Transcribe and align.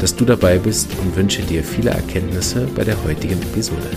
dass 0.00 0.14
du 0.16 0.24
dabei 0.24 0.58
bist 0.58 0.88
und 1.00 1.16
wünsche 1.16 1.42
dir 1.42 1.62
viele 1.62 1.90
Erkenntnisse 1.90 2.68
bei 2.74 2.84
der 2.84 3.02
heutigen 3.04 3.40
Episode. 3.42 3.90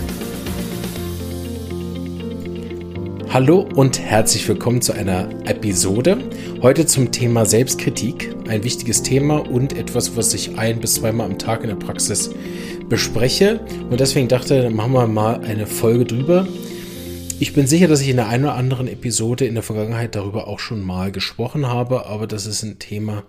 Hallo 3.30 3.68
und 3.74 4.00
herzlich 4.00 4.48
willkommen 4.48 4.80
zu 4.80 4.92
einer 4.92 5.28
Episode. 5.44 6.18
Heute 6.62 6.86
zum 6.86 7.12
Thema 7.12 7.44
Selbstkritik. 7.44 8.34
Ein 8.48 8.64
wichtiges 8.64 9.02
Thema 9.02 9.48
und 9.48 9.76
etwas, 9.76 10.16
was 10.16 10.32
ich 10.32 10.58
ein 10.58 10.80
bis 10.80 10.94
zweimal 10.94 11.26
am 11.26 11.38
Tag 11.38 11.62
in 11.62 11.68
der 11.68 11.76
Praxis 11.76 12.30
bespreche. 12.88 13.60
Und 13.90 14.00
deswegen 14.00 14.28
dachte, 14.28 14.66
ich, 14.68 14.74
machen 14.74 14.92
wir 14.92 15.06
mal 15.06 15.40
eine 15.44 15.66
Folge 15.66 16.06
drüber. 16.06 16.48
Ich 17.40 17.52
bin 17.52 17.68
sicher, 17.68 17.86
dass 17.86 18.00
ich 18.00 18.08
in 18.08 18.16
der 18.16 18.28
einen 18.28 18.44
oder 18.44 18.54
anderen 18.54 18.88
Episode 18.88 19.46
in 19.46 19.54
der 19.54 19.62
Vergangenheit 19.62 20.16
darüber 20.16 20.48
auch 20.48 20.58
schon 20.58 20.84
mal 20.84 21.12
gesprochen 21.12 21.68
habe, 21.68 22.06
aber 22.06 22.26
das 22.26 22.46
ist 22.46 22.64
ein 22.64 22.80
Thema, 22.80 23.22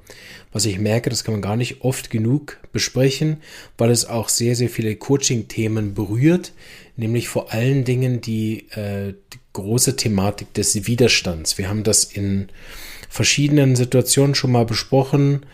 was 0.52 0.66
ich 0.66 0.80
merke, 0.80 1.12
das 1.12 1.24
kann 1.24 1.36
man 1.36 1.44
gar 1.44 1.56
nicht 1.56 1.82
oft 1.82 2.10
genug 2.10 2.58
besprechen, 2.72 3.38
weil 3.78 3.92
es 3.92 4.06
auch 4.06 4.30
sehr, 4.30 4.56
sehr 4.56 4.70
viele 4.70 4.96
Coaching-Themen 4.96 5.94
berührt, 5.94 6.54
nämlich 6.98 7.30
vor 7.30 7.54
allen 7.54 7.84
Dingen 7.84 8.20
die, 8.20 8.68
äh, 8.72 9.14
die 9.32 9.40
große 9.54 9.96
Thematik 9.96 10.56
des 10.56 10.88
Widerstands. 10.88 11.60
Wir 11.60 11.70
haben 11.70 11.84
das 11.84 12.04
in 12.04 12.50
verschiedenen 13.10 13.76
Situationen 13.76 14.34
schon 14.34 14.52
mal 14.52 14.66
besprochen, 14.66 15.46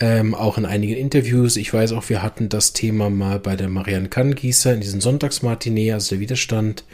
ähm, 0.00 0.34
auch 0.34 0.56
in 0.56 0.64
einigen 0.64 0.94
Interviews. 0.94 1.56
Ich 1.56 1.74
weiß 1.74 1.92
auch, 1.92 2.08
wir 2.08 2.22
hatten 2.22 2.48
das 2.48 2.72
Thema 2.72 3.10
mal 3.10 3.38
bei 3.38 3.54
der 3.54 3.68
Marianne 3.68 4.08
Kanngießer 4.08 4.72
in 4.72 4.80
diesem 4.80 5.02
Sonntagsmartinee, 5.02 5.92
also 5.92 6.14
der 6.14 6.20
Widerstand. 6.20 6.84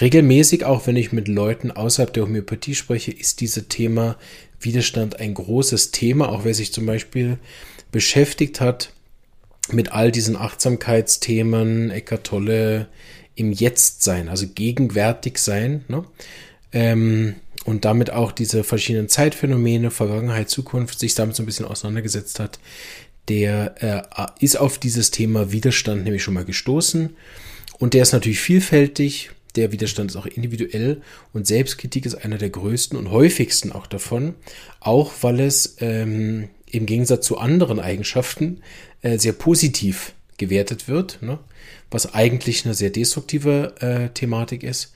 Regelmäßig, 0.00 0.64
auch 0.64 0.86
wenn 0.86 0.96
ich 0.96 1.12
mit 1.12 1.28
Leuten 1.28 1.70
außerhalb 1.70 2.12
der 2.12 2.24
Homöopathie 2.24 2.74
spreche, 2.74 3.12
ist 3.12 3.40
dieses 3.40 3.68
Thema 3.68 4.16
Widerstand 4.60 5.20
ein 5.20 5.34
großes 5.34 5.92
Thema. 5.92 6.28
Auch 6.30 6.44
wer 6.44 6.54
sich 6.54 6.72
zum 6.72 6.86
Beispiel 6.86 7.38
beschäftigt 7.92 8.60
hat 8.60 8.92
mit 9.70 9.92
all 9.92 10.10
diesen 10.10 10.36
Achtsamkeitsthemen, 10.36 11.90
Eckart 11.90 12.24
Tolle, 12.24 12.88
im 13.36 13.52
Jetzt 13.52 14.02
sein, 14.02 14.28
also 14.28 14.46
gegenwärtig 14.46 15.38
sein, 15.38 15.84
ne? 15.88 16.04
ähm, 16.72 17.34
und 17.64 17.84
damit 17.84 18.10
auch 18.10 18.30
diese 18.30 18.62
verschiedenen 18.62 19.08
Zeitphänomene, 19.08 19.90
Vergangenheit, 19.90 20.50
Zukunft, 20.50 20.98
sich 20.98 21.14
damit 21.14 21.34
so 21.34 21.42
ein 21.42 21.46
bisschen 21.46 21.66
auseinandergesetzt 21.66 22.38
hat, 22.38 22.58
der 23.28 23.74
äh, 23.82 24.44
ist 24.44 24.56
auf 24.56 24.78
dieses 24.78 25.10
Thema 25.10 25.50
Widerstand 25.50 26.04
nämlich 26.04 26.22
schon 26.22 26.34
mal 26.34 26.44
gestoßen. 26.44 27.16
Und 27.78 27.94
der 27.94 28.02
ist 28.02 28.12
natürlich 28.12 28.40
vielfältig, 28.40 29.30
der 29.56 29.72
Widerstand 29.72 30.10
ist 30.10 30.16
auch 30.16 30.26
individuell 30.26 31.02
und 31.32 31.46
Selbstkritik 31.46 32.06
ist 32.06 32.14
einer 32.14 32.38
der 32.38 32.50
größten 32.50 32.98
und 32.98 33.10
häufigsten 33.10 33.72
auch 33.72 33.86
davon, 33.86 34.34
auch 34.80 35.12
weil 35.22 35.40
es 35.40 35.76
ähm, 35.80 36.48
im 36.70 36.86
Gegensatz 36.86 37.26
zu 37.26 37.38
anderen 37.38 37.78
Eigenschaften 37.78 38.60
äh, 39.02 39.18
sehr 39.18 39.32
positiv 39.32 40.14
gewertet 40.36 40.88
wird, 40.88 41.22
ne? 41.22 41.38
was 41.90 42.14
eigentlich 42.14 42.64
eine 42.64 42.74
sehr 42.74 42.90
destruktive 42.90 43.74
äh, 43.80 44.08
Thematik 44.12 44.62
ist. 44.64 44.92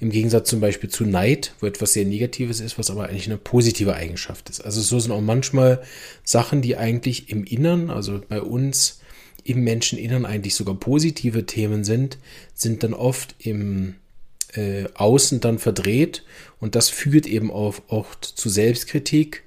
Im 0.00 0.10
Gegensatz 0.10 0.48
zum 0.48 0.60
Beispiel 0.60 0.90
zu 0.90 1.04
Neid, 1.04 1.54
wo 1.60 1.66
etwas 1.66 1.92
sehr 1.92 2.04
Negatives 2.04 2.60
ist, 2.60 2.78
was 2.78 2.90
aber 2.90 3.08
eigentlich 3.08 3.26
eine 3.26 3.36
positive 3.36 3.94
Eigenschaft 3.94 4.48
ist. 4.50 4.60
Also 4.60 4.80
so 4.80 4.98
sind 4.98 5.12
auch 5.12 5.20
manchmal 5.20 5.82
Sachen, 6.24 6.62
die 6.62 6.76
eigentlich 6.76 7.28
im 7.30 7.44
Innern, 7.44 7.90
also 7.90 8.20
bei 8.28 8.40
uns 8.40 8.99
im 9.44 9.62
Menscheninnern 9.62 10.24
eigentlich 10.24 10.54
sogar 10.54 10.74
positive 10.74 11.46
Themen 11.46 11.84
sind, 11.84 12.18
sind 12.54 12.82
dann 12.82 12.94
oft 12.94 13.34
im 13.38 13.96
äh, 14.54 14.84
Außen 14.94 15.40
dann 15.40 15.58
verdreht 15.58 16.24
und 16.58 16.74
das 16.74 16.88
führt 16.88 17.26
eben 17.26 17.50
auch 17.50 17.76
oft 17.88 18.24
zu 18.24 18.48
Selbstkritik. 18.48 19.44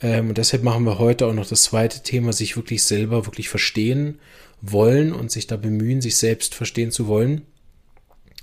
Ähm, 0.00 0.30
und 0.30 0.38
deshalb 0.38 0.62
machen 0.62 0.84
wir 0.84 0.98
heute 0.98 1.26
auch 1.26 1.34
noch 1.34 1.48
das 1.48 1.64
zweite 1.64 2.02
Thema, 2.02 2.32
sich 2.32 2.56
wirklich 2.56 2.82
selber 2.82 3.26
wirklich 3.26 3.48
verstehen 3.48 4.18
wollen 4.60 5.12
und 5.12 5.30
sich 5.30 5.46
da 5.46 5.56
bemühen, 5.56 6.00
sich 6.00 6.16
selbst 6.16 6.54
verstehen 6.54 6.90
zu 6.90 7.06
wollen. 7.06 7.42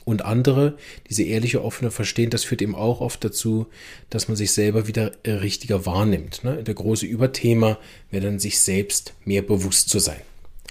Und 0.05 0.23
andere, 0.23 0.77
diese 1.09 1.23
ehrliche, 1.23 1.61
offene 1.61 1.91
Verstehen, 1.91 2.29
das 2.29 2.45
führt 2.45 2.61
eben 2.61 2.75
auch 2.75 3.01
oft 3.01 3.25
dazu, 3.25 3.67
dass 4.09 4.29
man 4.29 4.37
sich 4.37 4.51
selber 4.53 4.87
wieder 4.87 5.11
äh, 5.23 5.31
richtiger 5.31 5.85
wahrnimmt. 5.85 6.45
Ne? 6.45 6.63
Der 6.63 6.75
große 6.75 7.05
Überthema 7.05 7.77
wäre 8.09 8.23
dann, 8.23 8.39
sich 8.39 8.59
selbst 8.61 9.13
mehr 9.25 9.41
bewusst 9.41 9.89
zu 9.89 9.99
sein. 9.99 10.21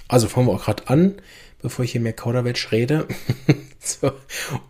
Also 0.07 0.27
fangen 0.27 0.47
wir 0.47 0.53
auch 0.53 0.65
gerade 0.65 0.87
an, 0.87 1.15
bevor 1.61 1.83
ich 1.85 1.91
hier 1.91 2.01
mehr 2.01 2.13
Kauderwelsch 2.13 2.71
rede. 2.71 3.07
so. 3.79 4.11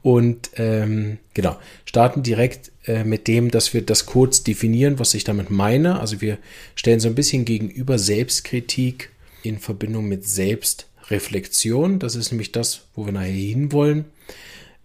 Und 0.01 0.51
ähm, 0.55 1.17
genau, 1.33 1.57
starten 1.85 2.23
direkt 2.23 2.71
äh, 2.85 3.03
mit 3.03 3.27
dem, 3.27 3.51
dass 3.51 3.73
wir 3.73 3.81
das 3.81 4.05
kurz 4.05 4.43
definieren, 4.43 4.99
was 4.99 5.13
ich 5.13 5.23
damit 5.23 5.49
meine. 5.49 5.99
Also 5.99 6.21
wir 6.21 6.37
stellen 6.75 6.99
so 6.99 7.07
ein 7.07 7.15
bisschen 7.15 7.45
gegenüber 7.45 7.99
Selbstkritik 7.99 9.11
in 9.43 9.59
Verbindung 9.59 10.07
mit 10.07 10.27
Selbstreflexion. 10.27 11.99
Das 11.99 12.15
ist 12.15 12.31
nämlich 12.31 12.51
das, 12.51 12.85
wo 12.95 13.05
wir 13.05 13.13
nachher 13.13 13.31
hinwollen. 13.31 14.05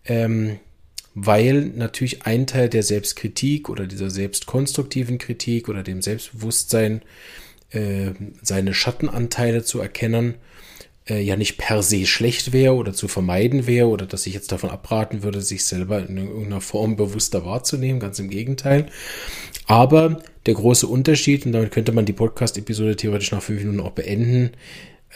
Ähm, 0.04 0.58
weil 1.14 1.66
natürlich 1.66 2.24
ein 2.24 2.46
Teil 2.46 2.68
der 2.68 2.82
Selbstkritik 2.82 3.68
oder 3.68 3.86
dieser 3.86 4.10
selbstkonstruktiven 4.10 5.18
Kritik 5.18 5.68
oder 5.68 5.82
dem 5.82 6.00
Selbstbewusstsein 6.00 7.02
äh, 7.72 8.12
seine 8.42 8.74
Schattenanteile 8.74 9.64
zu 9.64 9.80
erkennen, 9.80 10.34
äh, 11.08 11.20
ja 11.20 11.36
nicht 11.36 11.58
per 11.58 11.82
se 11.82 12.06
schlecht 12.06 12.52
wäre 12.52 12.74
oder 12.74 12.92
zu 12.92 13.08
vermeiden 13.08 13.66
wäre 13.66 13.88
oder 13.88 14.06
dass 14.06 14.26
ich 14.26 14.34
jetzt 14.34 14.52
davon 14.52 14.70
abraten 14.70 15.22
würde, 15.22 15.40
sich 15.40 15.64
selber 15.64 16.06
in 16.06 16.16
irgendeiner 16.16 16.60
Form 16.60 16.96
bewusster 16.96 17.44
wahrzunehmen, 17.44 18.00
ganz 18.00 18.18
im 18.18 18.30
Gegenteil. 18.30 18.86
Aber 19.66 20.22
der 20.46 20.54
große 20.54 20.86
Unterschied, 20.86 21.46
und 21.46 21.52
damit 21.52 21.72
könnte 21.72 21.92
man 21.92 22.04
die 22.04 22.12
Podcast-Episode 22.12 22.96
theoretisch 22.96 23.32
nach 23.32 23.42
fünf 23.42 23.60
Minuten 23.60 23.80
auch 23.80 23.92
beenden, 23.92 24.50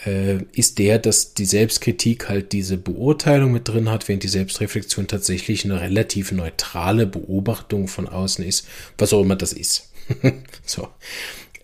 äh, 0.05 0.37
ist 0.53 0.77
der, 0.79 0.99
dass 0.99 1.33
die 1.33 1.45
Selbstkritik 1.45 2.29
halt 2.29 2.51
diese 2.51 2.77
Beurteilung 2.77 3.51
mit 3.51 3.67
drin 3.67 3.89
hat, 3.89 4.07
während 4.07 4.23
die 4.23 4.29
Selbstreflexion 4.29 5.07
tatsächlich 5.07 5.65
eine 5.65 5.81
relativ 5.81 6.31
neutrale 6.31 7.07
Beobachtung 7.07 7.87
von 7.87 8.07
außen 8.07 8.45
ist, 8.45 8.67
was 8.97 9.13
auch 9.13 9.21
immer 9.21 9.35
das 9.35 9.53
ist. 9.53 9.91
so. 10.65 10.87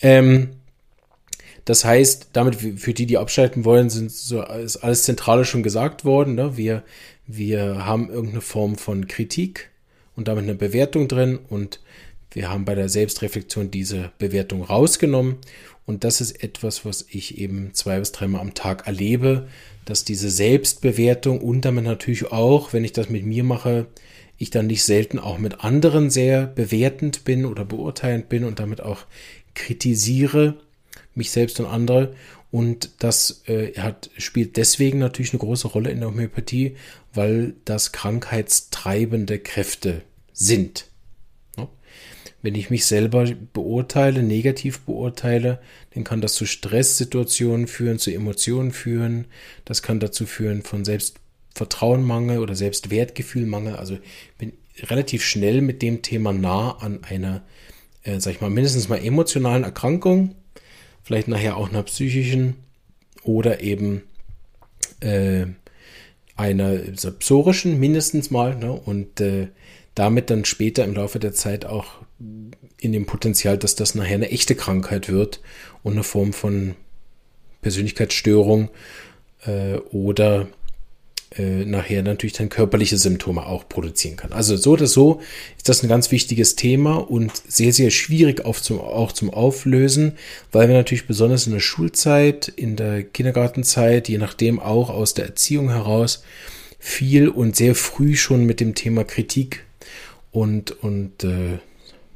Ähm, 0.02 0.50
das 1.66 1.86
heißt, 1.86 2.30
damit 2.34 2.56
für 2.56 2.94
die, 2.94 3.06
die 3.06 3.18
abschalten 3.18 3.64
wollen, 3.66 3.90
sind 3.90 4.12
so 4.12 4.44
ist 4.44 4.78
alles 4.78 5.04
Zentrale 5.04 5.46
schon 5.46 5.64
gesagt 5.64 6.04
worden. 6.04 6.36
Ne? 6.36 6.58
Wir, 6.58 6.84
wir 7.26 7.86
haben 7.86 8.10
irgendeine 8.10 8.42
Form 8.42 8.76
von 8.76 9.08
Kritik 9.08 9.70
und 10.16 10.28
damit 10.28 10.44
eine 10.44 10.56
Bewertung 10.56 11.08
drin 11.08 11.40
und 11.50 11.80
wir 12.32 12.50
haben 12.50 12.66
bei 12.66 12.76
der 12.76 12.90
Selbstreflexion 12.90 13.72
diese 13.72 14.12
Bewertung 14.18 14.64
rausgenommen 14.64 15.38
und 15.86 16.04
das 16.04 16.22
ist 16.22 16.44
etwas, 16.44 16.86
was 16.86 17.06
ich 17.10 17.38
eben 17.38 17.74
zwei 17.74 18.00
bis 18.00 18.12
dreimal 18.12 18.42
am 18.42 18.54
Tag 18.54 18.88
erlebe, 18.88 19.48
dass 19.86 20.06
diese 20.06 20.30
Selbstbewertung 20.30 21.42
und 21.42 21.62
damit 21.62 21.84
natürlich 21.84 22.32
auch, 22.32 22.74
wenn 22.74 22.86
ich 22.86 22.94
das 22.94 23.10
mit 23.10 23.26
mir 23.26 23.44
mache, 23.44 23.88
ich 24.38 24.50
dann 24.50 24.68
nicht 24.68 24.84
selten 24.84 25.20
auch 25.20 25.38
mit 25.38 25.64
anderen 25.64 26.10
sehr 26.10 26.48
bewertend 26.48 27.26
bin 27.26 27.46
oder 27.46 27.66
beurteilend 27.66 28.30
bin 28.30 28.46
und 28.46 28.60
damit 28.60 28.82
auch 28.82 29.06
kritisiere 29.54 30.56
mich 31.16 31.32
selbst 31.32 31.60
und 31.60 31.66
andere. 31.66 32.14
Und 32.54 32.92
das 33.00 33.44
äh, 33.48 33.74
hat, 33.80 34.12
spielt 34.18 34.58
deswegen 34.58 35.00
natürlich 35.00 35.34
eine 35.34 35.40
große 35.40 35.68
Rolle 35.68 35.90
in 35.90 36.02
der 36.02 36.10
Homöopathie, 36.10 36.76
weil 37.12 37.56
das 37.66 37.92
krankheitstreibende 37.92 39.40
Kräfte 39.40 40.04
sind. 40.34 40.86
Ja? 41.58 41.68
Wenn 42.44 42.54
ich 42.54 42.70
mich 42.70 42.86
selber 42.86 43.26
beurteile, 43.54 44.22
negativ 44.22 44.82
beurteile, 44.82 45.62
dann 45.96 46.04
kann 46.04 46.22
das 46.22 46.34
zu 46.34 46.46
Stresssituationen 46.46 47.66
führen, 47.66 47.98
zu 47.98 48.12
Emotionen 48.12 48.72
führen. 48.72 49.26
Das 49.66 49.82
kann 49.82 50.00
dazu 50.00 50.28
führen 50.28 50.62
von 50.62 50.86
Selbstvertrauenmangel 50.86 52.38
oder 52.38 52.54
Selbstwertgefühlmangel. 52.54 53.78
Also 53.78 53.98
bin 54.38 54.54
relativ 54.78 55.24
schnell 55.24 55.62
mit 55.62 55.82
dem 55.82 56.04
Thema 56.04 56.34
nah 56.34 56.78
an 56.78 57.04
einer, 57.04 57.44
äh, 58.04 58.20
sag 58.20 58.36
ich 58.36 58.42
mal, 58.42 58.52
mindestens 58.52 58.90
mal 58.90 59.04
emotionalen 59.04 59.64
Erkrankung 59.64 60.36
vielleicht 61.04 61.28
nachher 61.28 61.58
auch 61.58 61.70
einer 61.70 61.84
psychischen 61.84 62.56
oder 63.24 63.62
eben 63.62 64.04
äh, 65.00 65.46
einer 66.36 66.74
psorischen 67.20 67.80
mindestens 67.80 68.32
mal 68.32 68.56
ne? 68.56 68.72
und 68.72 69.22
äh, 69.22 69.50
damit 69.96 70.30
dann 70.30 70.46
später 70.46 70.84
im 70.84 70.96
Laufe 70.96 71.20
der 71.20 71.34
Zeit 71.34 71.66
auch 71.66 72.02
in 72.78 72.92
dem 72.92 73.06
Potenzial, 73.06 73.58
dass 73.58 73.76
das 73.76 73.96
nachher 73.96 74.16
eine 74.16 74.32
echte 74.32 74.56
Krankheit 74.56 75.10
wird 75.10 75.42
und 75.84 75.94
eine 75.94 76.04
Form 76.04 76.34
von 76.34 76.76
Persönlichkeitsstörung 77.62 78.70
äh, 79.46 79.78
oder 79.92 80.48
äh, 81.38 81.66
nachher 81.66 82.04
natürlich 82.04 82.34
dann 82.34 82.50
körperliche 82.50 82.98
Symptome 82.98 83.46
auch 83.46 83.68
produzieren 83.68 84.16
kann. 84.16 84.34
Also 84.34 84.56
so 84.56 84.72
oder 84.72 84.88
so 84.88 85.22
ist 85.58 85.70
das 85.70 85.84
ein 85.84 85.90
ganz 85.90 86.12
wichtiges 86.12 86.56
Thema 86.56 86.96
und 86.96 87.32
sehr, 87.48 87.74
sehr 87.74 87.90
schwierig 87.90 88.46
auf 88.46 88.62
zum, 88.62 88.80
auch 88.80 89.12
zum 89.12 89.30
Auflösen, 89.30 90.14
weil 90.52 90.68
wir 90.68 90.76
natürlich 90.76 91.08
besonders 91.08 91.48
in 91.48 91.54
der 91.54 91.60
Schulzeit, 91.60 92.48
in 92.48 92.76
der 92.76 93.04
Kindergartenzeit, 93.04 94.10
je 94.10 94.18
nachdem 94.18 94.60
auch 94.60 94.90
aus 94.90 95.14
der 95.14 95.26
Erziehung 95.26 95.70
heraus, 95.70 96.24
viel 96.80 97.30
und 97.30 97.56
sehr 97.56 97.76
früh 97.76 98.16
schon 98.16 98.46
mit 98.46 98.60
dem 98.60 98.76
Thema 98.76 99.04
Kritik 99.04 99.64
und, 100.32 100.72
und 100.84 101.24
äh, 101.24 101.60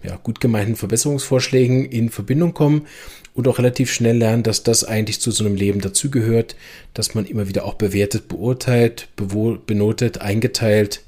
ja, 0.03 0.15
gut 0.17 0.39
gemeinten 0.39 0.75
Verbesserungsvorschlägen 0.75 1.85
in 1.85 2.09
Verbindung 2.09 2.53
kommen 2.53 2.88
und 3.33 3.47
auch 3.47 3.59
relativ 3.59 3.91
schnell 3.91 4.17
lernen, 4.17 4.44
dass 4.44 4.63
das 4.63 4.83
eigentlich 4.83 5.21
zu 5.21 5.31
so 5.31 5.45
einem 5.45 5.55
Leben 5.55 5.81
dazugehört, 5.81 6.55
dass 6.94 7.15
man 7.15 7.25
immer 7.25 7.47
wieder 7.47 7.65
auch 7.65 7.75
bewertet, 7.75 8.27
beurteilt, 8.27 9.09
benotet, 9.15 10.21
eingeteilt, 10.21 11.01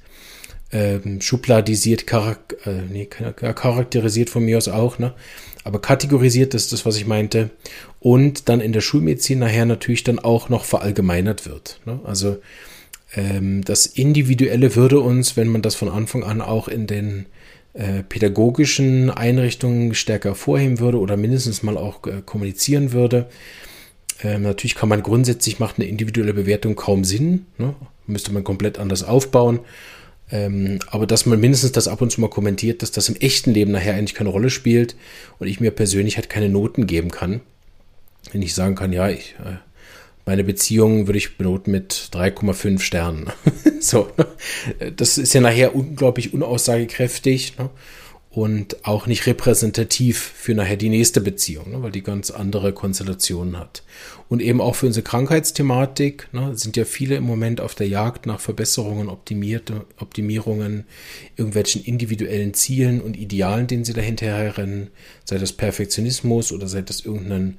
ähm, 0.72 1.22
schubladisiert, 1.22 2.06
charak 2.06 2.56
äh, 2.66 2.82
nee, 2.92 3.06
charakterisiert 3.06 4.30
von 4.30 4.46
mir 4.46 4.58
aus 4.58 4.68
auch, 4.68 5.00
ne? 5.00 5.14
aber 5.64 5.82
kategorisiert, 5.82 6.54
ist 6.54 6.72
das, 6.72 6.86
was 6.86 6.98
ich 6.98 7.08
meinte, 7.08 7.50
und 8.00 8.50
dann 8.50 8.62
in 8.62 8.74
der 8.74 8.82
Schulmedizin 8.82 9.40
nachher 9.40 9.66
natürlich 9.66 10.04
dann 10.04 10.20
auch 10.20 10.50
noch 10.50 10.66
verallgemeinert 10.66 11.48
wird. 11.48 11.80
Ne? 11.86 12.00
Also 12.04 12.38
ähm, 13.16 13.64
das 13.64 13.86
Individuelle 13.86 14.76
würde 14.76 15.00
uns, 15.00 15.36
wenn 15.36 15.48
man 15.48 15.62
das 15.62 15.76
von 15.76 15.90
Anfang 15.90 16.24
an 16.24 16.42
auch 16.42 16.68
in 16.68 16.88
den 16.88 17.26
äh, 17.80 18.04
pädagogischen 18.04 19.10
Einrichtungen 19.10 19.96
stärker 19.96 20.36
vorheben 20.36 20.80
würde 20.80 21.00
oder 21.00 21.16
mindestens 21.16 21.64
mal 21.64 21.78
auch 21.78 22.06
äh, 22.08 22.22
kommunizieren 22.26 22.92
würde. 22.92 23.30
Ähm, 24.22 24.42
natürlich 24.42 24.76
kann 24.76 24.90
man 24.90 25.02
grundsätzlich 25.02 25.60
macht 25.60 25.78
eine 25.78 25.88
individuelle 25.88 26.34
Bewertung 26.34 26.76
kaum 26.76 27.06
Sinn. 27.06 27.46
Ne? 27.58 27.74
Müsste 28.06 28.34
man 28.34 28.44
komplett 28.44 28.80
anders 28.80 29.04
aufbauen. 29.04 29.62
Ähm, 30.30 30.80
aber 30.88 31.08
dass 31.08 31.26
man 31.26 31.40
mindestens 31.40 31.72
das 31.72 31.88
ab 31.88 32.02
und 32.02 32.12
zu 32.12 32.20
mal 32.20 32.30
kommentiert, 32.30 32.82
dass 32.82 32.92
das 32.92 33.08
im 33.08 33.16
echten 33.16 33.52
Leben 33.52 33.72
nachher 33.72 33.96
eigentlich 33.96 34.14
keine 34.14 34.30
Rolle 34.30 34.50
spielt 34.50 34.98
und 35.40 35.48
ich 35.48 35.62
mir 35.62 35.72
persönlich 35.72 36.18
halt 36.18 36.30
keine 36.30 36.50
Noten 36.50 36.86
geben 36.86 37.12
kann. 37.12 37.40
Wenn 38.34 38.42
ich 38.42 38.54
sagen 38.54 38.76
kann, 38.76 38.92
ja, 38.92 39.10
ich 39.10 39.36
äh, 39.40 39.56
meine 40.26 40.44
Beziehung 40.44 41.08
würde 41.08 41.18
ich 41.18 41.38
benoten 41.38 41.72
mit 41.72 42.10
3,5 42.14 42.80
Sternen. 42.80 43.28
so, 43.80 44.10
das 44.96 45.18
ist 45.18 45.34
ja 45.34 45.42
nachher 45.42 45.76
unglaublich 45.76 46.34
unaussagekräftig 46.34 47.58
ne? 47.58 47.70
und 48.30 48.86
auch 48.86 49.08
nicht 49.08 49.26
repräsentativ 49.26 50.20
für 50.20 50.54
nachher 50.54 50.78
die 50.78 50.90
nächste 50.90 51.20
Beziehung, 51.20 51.72
ne? 51.72 51.82
weil 51.82 51.92
die 51.92 52.04
ganz 52.04 52.30
andere 52.30 52.74
Konstellationen 52.74 53.58
hat. 53.58 53.82
Und 54.28 54.42
eben 54.44 54.62
auch 54.62 54.76
für 54.76 54.86
unsere 54.86 55.04
Krankheitsthematik 55.04 56.28
ne? 56.32 56.56
sind 56.56 56.78
ja 56.78 56.86
viele 56.86 57.16
im 57.16 57.24
Moment 57.24 57.60
auf 57.60 57.74
der 57.74 57.88
Jagd 57.88 58.28
nach 58.28 58.40
Verbesserungen, 58.40 59.10
optimierte, 59.10 59.86
Optimierungen, 59.98 60.86
irgendwelchen 61.38 61.84
individuellen 61.84 62.54
Zielen 62.54 63.02
und 63.02 63.18
Idealen, 63.18 63.66
denen 63.66 63.84
sie 63.84 63.94
dahinter 63.94 64.58
rennen, 64.58 64.92
sei 65.26 65.40
das 65.40 65.54
Perfektionismus 65.54 66.52
oder 66.52 66.68
sei 66.68 66.84
das 66.84 67.04
irgendein 67.04 67.58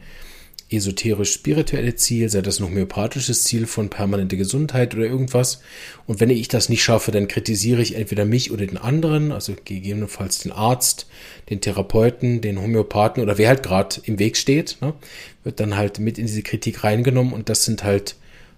esoterisch-spirituelle 0.71 1.97
Ziel, 1.97 2.29
sei 2.29 2.43
das 2.43 2.61
ein 2.61 2.67
homöopathisches 2.67 3.45
Ziel 3.45 3.67
von 3.67 3.91
permanente 3.91 4.37
Gesundheit 4.37 4.95
oder 4.95 5.05
irgendwas. 5.05 5.61
Und 6.07 6.21
wenn 6.21 6.31
ich 6.31 6.49
das 6.49 6.69
nicht 6.69 6.83
schaffe, 6.83 7.11
dann 7.11 7.29
kritisiere 7.29 7.83
ich 7.83 7.97
entweder 7.97 8.25
mich 8.25 8.51
oder 8.51 8.67
den 8.67 8.77
anderen, 8.77 9.33
also 9.33 9.55
gegebenenfalls 9.65 10.39
den 10.39 10.53
Arzt, 10.53 11.07
den 11.51 11.61
Therapeuten, 11.61 12.41
den 12.41 12.61
Homöopathen 12.61 13.23
oder 13.23 13.39
wer 13.39 13.49
halt 13.49 13.63
gerade 13.63 13.97
im 14.05 14.19
Weg 14.19 14.37
steht, 14.37 14.79
ne, 14.81 14.95
wird 15.43 15.61
dann 15.61 15.77
halt 15.77 15.99
mit 15.99 16.19
in 16.19 16.27
diese 16.27 16.43
Kritik 16.43 16.85
reingenommen 16.85 17.33
und 17.33 17.49
das 17.49 17.65
sind 17.65 17.83
halt 17.83 18.17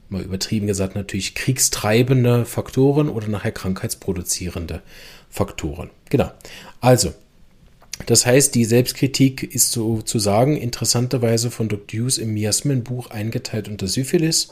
mal 0.08 0.22
übertrieben 0.22 0.66
gesagt 0.66 0.94
natürlich 0.94 1.34
kriegstreibende 1.34 2.44
Faktoren 2.44 3.08
oder 3.08 3.28
nachher 3.28 3.52
krankheitsproduzierende 3.52 4.82
Faktoren. 5.30 5.90
Genau. 6.10 6.30
Also, 6.80 7.14
das 8.06 8.26
heißt, 8.26 8.54
die 8.54 8.64
Selbstkritik 8.64 9.42
ist 9.54 9.72
sozusagen 9.72 10.56
interessanterweise 10.56 11.50
von 11.50 11.68
Dr. 11.68 12.00
Hughes 12.00 12.18
im 12.18 12.34
Miasmen-Buch 12.34 13.10
eingeteilt 13.10 13.68
unter 13.68 13.86
Syphilis. 13.86 14.48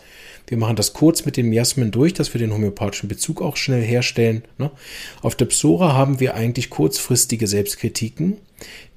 Wir 0.47 0.57
machen 0.57 0.77
das 0.77 0.93
kurz 0.93 1.25
mit 1.25 1.37
dem 1.37 1.49
Miasmen 1.49 1.91
durch, 1.91 2.13
dass 2.15 2.35
wir 2.35 2.39
den 2.39 2.53
homöopathischen 2.53 3.09
Bezug 3.09 3.41
auch 3.41 3.57
schnell 3.57 3.83
herstellen. 3.83 4.43
Ne? 4.59 4.71
Auf 5.23 5.35
der 5.37 5.47
Psora 5.47 5.93
haben 5.93 6.21
wir 6.21 6.35
eigentlich 6.35 6.71
kurzfristige 6.71 7.47
Selbstkritiken, 7.47 8.37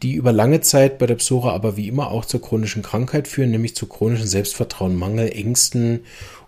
die 0.01 0.13
über 0.13 0.31
lange 0.31 0.61
Zeit 0.61 0.97
bei 0.97 1.05
der 1.05 1.15
Psora 1.15 1.53
aber 1.53 1.77
wie 1.77 1.87
immer 1.87 2.11
auch 2.11 2.25
zur 2.25 2.41
chronischen 2.41 2.81
Krankheit 2.81 3.27
führen, 3.27 3.51
nämlich 3.51 3.75
zu 3.75 3.85
chronischen 3.85 4.27
Selbstvertrauen, 4.27 4.95
Mangel, 4.95 5.29
Ängsten 5.31 6.01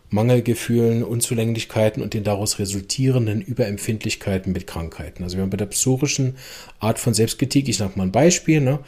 Mangelgefühlen, 0.10 1.04
Unzulänglichkeiten 1.04 2.02
und 2.02 2.14
den 2.14 2.24
daraus 2.24 2.60
resultierenden 2.60 3.42
Überempfindlichkeiten 3.42 4.54
mit 4.54 4.68
Krankheiten. 4.68 5.24
Also 5.24 5.38
wir 5.38 5.44
haben 5.44 5.50
bei 5.50 5.58
der 5.58 5.66
psorischen 5.66 6.36
Art 6.80 7.00
von 7.00 7.14
Selbstkritik, 7.14 7.68
ich 7.68 7.78
sage 7.78 7.94
mal 7.96 8.04
ein 8.04 8.12
Beispiel, 8.12 8.62
ne? 8.62 8.80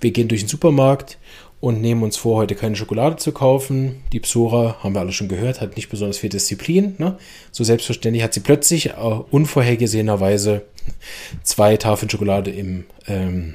wir 0.00 0.10
gehen 0.10 0.28
durch 0.28 0.42
den 0.42 0.48
Supermarkt 0.48 1.18
und 1.60 1.80
nehmen 1.80 2.02
uns 2.02 2.16
vor, 2.16 2.36
heute 2.36 2.54
keine 2.54 2.76
Schokolade 2.76 3.16
zu 3.16 3.32
kaufen. 3.32 4.02
Die 4.12 4.20
Psora, 4.20 4.76
haben 4.82 4.94
wir 4.94 5.00
alle 5.00 5.12
schon 5.12 5.28
gehört, 5.28 5.60
hat 5.60 5.76
nicht 5.76 5.88
besonders 5.88 6.18
viel 6.18 6.28
Disziplin. 6.28 6.94
Ne? 6.98 7.16
So 7.52 7.64
selbstverständlich 7.64 8.22
hat 8.22 8.34
sie 8.34 8.40
plötzlich 8.40 8.90
äh, 8.90 8.92
unvorhergesehenerweise 8.92 10.62
zwei 11.42 11.76
Tafeln 11.78 12.10
Schokolade 12.10 12.50
im 12.50 12.84
ähm, 13.06 13.54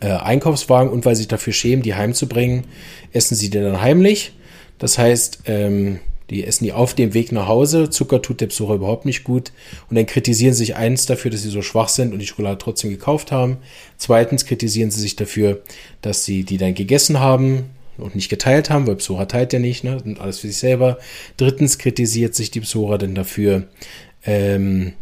äh, 0.00 0.10
Einkaufswagen 0.10 0.92
und 0.92 1.04
weil 1.04 1.16
sie 1.16 1.22
sich 1.22 1.28
dafür 1.28 1.52
schämen, 1.52 1.82
die 1.82 1.94
heimzubringen, 1.94 2.64
essen 3.12 3.34
sie 3.34 3.50
die 3.50 3.58
dann 3.58 3.80
heimlich. 3.80 4.32
Das 4.78 4.98
heißt, 4.98 5.40
ähm, 5.46 6.00
die 6.30 6.44
essen 6.44 6.64
die 6.64 6.72
auf 6.72 6.94
dem 6.94 7.14
Weg 7.14 7.32
nach 7.32 7.48
Hause. 7.48 7.88
Zucker 7.88 8.20
tut 8.20 8.40
der 8.40 8.48
Besucher 8.48 8.74
überhaupt 8.74 9.06
nicht 9.06 9.24
gut. 9.24 9.52
Und 9.88 9.96
dann 9.96 10.06
kritisieren 10.06 10.52
sie 10.52 10.66
sich 10.66 10.76
eins 10.76 11.06
dafür, 11.06 11.30
dass 11.30 11.42
sie 11.42 11.48
so 11.48 11.62
schwach 11.62 11.88
sind 11.88 12.12
und 12.12 12.18
die 12.18 12.26
Schokolade 12.26 12.58
trotzdem 12.58 12.90
gekauft 12.90 13.32
haben. 13.32 13.58
Zweitens 13.96 14.44
kritisieren 14.44 14.90
sie 14.90 15.00
sich 15.00 15.16
dafür, 15.16 15.62
dass 16.02 16.24
sie 16.24 16.44
die 16.44 16.58
dann 16.58 16.74
gegessen 16.74 17.18
haben 17.18 17.70
und 17.96 18.14
nicht 18.14 18.28
geteilt 18.28 18.68
haben, 18.70 18.86
weil 18.86 18.96
Psora 18.96 19.24
teilt 19.24 19.52
ja 19.52 19.58
nicht, 19.58 19.84
ne? 19.84 20.00
Und 20.04 20.20
alles 20.20 20.38
für 20.38 20.48
sich 20.48 20.58
selber. 20.58 20.98
Drittens 21.36 21.78
kritisiert 21.78 22.34
sich 22.34 22.50
die 22.50 22.60
Psora 22.60 22.98
dann 22.98 23.14
dafür, 23.14 23.64
ähm, 24.24 24.92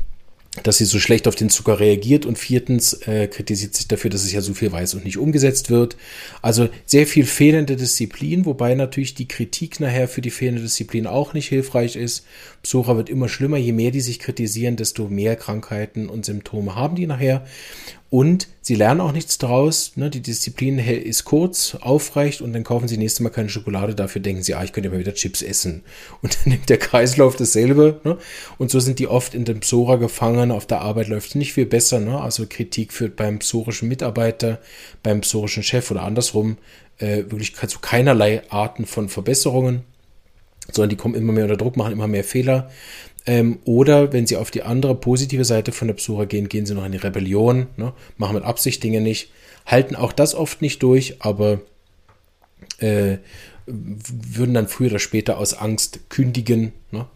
dass 0.62 0.78
sie 0.78 0.84
so 0.84 0.98
schlecht 0.98 1.28
auf 1.28 1.34
den 1.34 1.50
Zucker 1.50 1.80
reagiert 1.80 2.26
und 2.26 2.38
viertens 2.38 2.94
äh, 3.06 3.28
kritisiert 3.28 3.74
sich 3.74 3.88
dafür, 3.88 4.10
dass 4.10 4.24
es 4.24 4.32
ja 4.32 4.40
so 4.40 4.54
viel 4.54 4.72
weiß 4.72 4.94
und 4.94 5.04
nicht 5.04 5.18
umgesetzt 5.18 5.70
wird. 5.70 5.96
Also 6.42 6.68
sehr 6.84 7.06
viel 7.06 7.26
fehlende 7.26 7.76
Disziplin, 7.76 8.46
wobei 8.46 8.74
natürlich 8.74 9.14
die 9.14 9.28
Kritik 9.28 9.80
nachher 9.80 10.08
für 10.08 10.20
die 10.20 10.30
fehlende 10.30 10.62
Disziplin 10.62 11.06
auch 11.06 11.34
nicht 11.34 11.48
hilfreich 11.48 11.96
ist. 11.96 12.24
Psora 12.62 12.96
wird 12.96 13.10
immer 13.10 13.28
schlimmer, 13.28 13.56
je 13.56 13.72
mehr 13.72 13.90
die 13.90 14.00
sich 14.00 14.18
kritisieren, 14.18 14.76
desto 14.76 15.08
mehr 15.08 15.36
Krankheiten 15.36 16.08
und 16.08 16.24
Symptome 16.24 16.74
haben 16.74 16.96
die 16.96 17.06
nachher. 17.06 17.44
Und 18.08 18.46
sie 18.62 18.76
lernen 18.76 19.00
auch 19.00 19.10
nichts 19.10 19.36
daraus. 19.38 19.92
Ne? 19.96 20.10
Die 20.10 20.22
Disziplin 20.22 20.78
ist 20.78 21.24
kurz, 21.24 21.76
aufreicht 21.80 22.40
und 22.40 22.52
dann 22.52 22.62
kaufen 22.62 22.86
sie 22.86 22.98
nächstes 22.98 23.20
Mal 23.20 23.30
keine 23.30 23.48
Schokolade. 23.48 23.96
Dafür 23.96 24.22
denken 24.22 24.44
sie, 24.44 24.54
ah, 24.54 24.62
ich 24.62 24.72
könnte 24.72 24.90
mal 24.90 25.00
wieder 25.00 25.14
Chips 25.14 25.42
essen. 25.42 25.82
Und 26.22 26.34
dann 26.36 26.52
nimmt 26.52 26.68
der 26.68 26.78
Kreislauf 26.78 27.34
dasselbe. 27.34 28.00
Ne? 28.04 28.16
Und 28.58 28.70
so 28.70 28.78
sind 28.78 29.00
die 29.00 29.08
oft 29.08 29.34
in 29.34 29.44
dem 29.44 29.60
Psora 29.60 29.96
gefangen. 29.96 30.45
Auf 30.50 30.66
der 30.66 30.80
Arbeit 30.80 31.08
läuft 31.08 31.30
es 31.30 31.34
nicht 31.34 31.52
viel 31.52 31.66
besser. 31.66 32.00
Ne? 32.00 32.20
Also 32.20 32.46
Kritik 32.48 32.92
führt 32.92 33.16
beim 33.16 33.38
psorischen 33.38 33.88
Mitarbeiter, 33.88 34.60
beim 35.02 35.20
psorischen 35.20 35.62
Chef 35.62 35.90
oder 35.90 36.02
andersrum 36.02 36.58
äh, 36.98 37.24
wirklich 37.28 37.54
zu 37.54 37.78
keinerlei 37.80 38.42
Arten 38.50 38.86
von 38.86 39.08
Verbesserungen 39.08 39.84
sondern 40.72 40.90
die 40.90 40.96
kommen 40.96 41.14
immer 41.14 41.32
mehr 41.32 41.44
unter 41.44 41.56
Druck, 41.56 41.76
machen 41.76 41.92
immer 41.92 42.08
mehr 42.08 42.24
Fehler. 42.24 42.70
Ähm, 43.26 43.58
oder 43.64 44.12
wenn 44.12 44.26
sie 44.26 44.36
auf 44.36 44.50
die 44.50 44.62
andere 44.62 44.94
positive 44.94 45.44
Seite 45.44 45.72
von 45.72 45.88
der 45.88 45.94
Psora 45.94 46.24
gehen, 46.24 46.48
gehen 46.48 46.66
sie 46.66 46.74
noch 46.74 46.84
in 46.84 46.92
die 46.92 46.98
Rebellion, 46.98 47.66
ne? 47.76 47.92
machen 48.16 48.34
mit 48.34 48.44
Absicht 48.44 48.82
Dinge 48.82 49.00
nicht, 49.00 49.30
halten 49.64 49.96
auch 49.96 50.12
das 50.12 50.34
oft 50.34 50.62
nicht 50.62 50.82
durch, 50.82 51.16
aber 51.20 51.60
äh, 52.78 53.18
würden 53.66 54.54
dann 54.54 54.68
früher 54.68 54.90
oder 54.90 54.98
später 55.00 55.38
aus 55.38 55.54
Angst 55.54 56.08
kündigen. 56.08 56.72
Ne? 56.92 57.06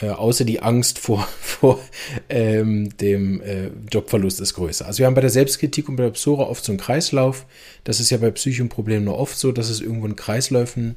Äh, 0.00 0.08
außer 0.08 0.44
die 0.44 0.60
Angst 0.60 0.98
vor, 0.98 1.28
vor 1.40 1.80
ähm, 2.28 2.96
dem 2.98 3.40
äh, 3.42 3.70
Jobverlust 3.90 4.40
ist 4.40 4.54
größer. 4.54 4.86
Also 4.86 4.98
wir 4.98 5.06
haben 5.06 5.14
bei 5.14 5.20
der 5.20 5.30
Selbstkritik 5.30 5.88
und 5.88 5.96
bei 5.96 6.02
der 6.04 6.10
Psora 6.10 6.44
oft 6.44 6.64
so 6.64 6.72
einen 6.72 6.80
Kreislauf. 6.80 7.46
Das 7.84 8.00
ist 8.00 8.10
ja 8.10 8.18
bei 8.18 8.30
psychischen 8.30 8.68
Problemen 8.68 9.04
nur 9.04 9.18
oft 9.18 9.38
so, 9.38 9.52
dass 9.52 9.70
es 9.70 9.80
irgendwo 9.80 10.06
in 10.06 10.16
Kreisläufen 10.16 10.96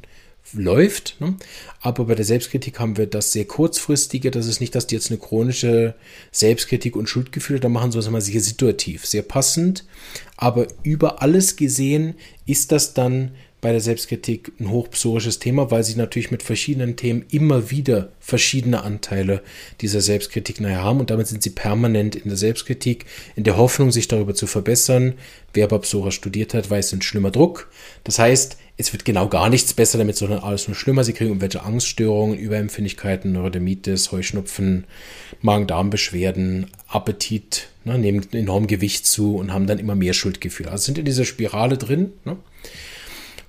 läuft. 0.54 1.18
Ne? 1.20 1.36
Aber 1.82 2.06
bei 2.06 2.16
der 2.16 2.26
Selbstkritik 2.26 2.80
haben 2.80 2.98
wir 2.98 3.08
das 3.08 3.32
sehr 3.32 3.46
kurzfristige. 3.46 4.32
Das 4.32 4.48
ist 4.48 4.62
nicht, 4.62 4.76
dass 4.76 4.88
die 4.88 4.96
jetzt 4.96 5.12
eine 5.12 5.20
chronische 5.20 5.96
Selbstkritik 6.32 6.96
und 6.96 7.08
Schuldgefühle 7.08 7.60
da 7.60 7.70
machen, 7.70 7.92
sondern 7.92 8.22
sehr 8.22 8.42
situativ, 8.42 9.06
sehr 9.06 9.24
passend. 9.24 9.86
Aber 10.38 10.68
über 10.84 11.22
alles 11.22 11.56
gesehen 11.56 12.16
ist 12.46 12.72
das 12.72 12.94
dann 12.94 13.32
bei 13.60 13.72
der 13.72 13.82
Selbstkritik 13.82 14.52
ein 14.60 14.70
hochpsorisches 14.70 15.40
Thema, 15.40 15.72
weil 15.72 15.84
sie 15.84 15.96
natürlich 15.96 16.30
mit 16.30 16.44
verschiedenen 16.44 16.96
Themen 16.96 17.26
immer 17.32 17.72
wieder 17.72 18.10
verschiedene 18.20 18.84
Anteile 18.84 19.42
dieser 19.82 20.02
Selbstkritik 20.02 20.62
nachher 20.62 20.84
haben 20.84 21.00
und 21.00 21.10
damit 21.10 21.28
sind 21.28 21.42
sie 21.42 21.50
permanent 21.50 22.16
in 22.16 22.30
der 22.30 22.38
Selbstkritik, 22.38 23.06
in 23.36 23.44
der 23.44 23.58
Hoffnung, 23.58 23.92
sich 23.92 24.08
darüber 24.08 24.36
zu 24.36 24.46
verbessern. 24.46 25.16
Wer 25.54 25.66
aber 25.66 25.80
Psora 25.80 26.12
studiert 26.12 26.54
hat, 26.54 26.70
weiß, 26.70 26.86
es 26.86 26.94
ist 26.94 27.00
ein 27.00 27.02
schlimmer 27.02 27.32
Druck. 27.32 27.70
Das 28.04 28.20
heißt, 28.20 28.58
es 28.80 28.94
wird 28.94 29.06
genau 29.06 29.28
gar 29.28 29.50
nichts 29.50 29.74
besser 29.74 29.98
damit, 29.98 30.18
sondern 30.18 30.40
alles 30.40 30.68
nur 30.68 30.76
schlimmer. 30.76 31.04
Sie 31.04 31.14
kriegen 31.14 31.32
irgendwelche 31.32 31.64
Angststörungen, 31.64 32.38
Überempfindlichkeiten, 32.38 33.32
Neurodermitis, 33.32 34.12
Heuschnupfen, 34.12 34.86
Magen-Darm-Beschwerden, 35.42 36.68
Appetit, 36.88 37.70
ne, 37.86 37.98
nehmen 37.98 38.32
enorm 38.34 38.68
Gewicht 38.68 39.08
zu 39.08 39.36
und 39.36 39.52
haben 39.52 39.66
dann 39.66 39.80
immer 39.80 39.96
mehr 39.96 40.14
Schuldgefühle. 40.14 40.70
Also 40.70 40.86
sind 40.86 41.00
in 41.00 41.06
dieser 41.06 41.26
Spirale 41.26 41.80
drin. 41.80 42.14
Ne? 42.24 42.38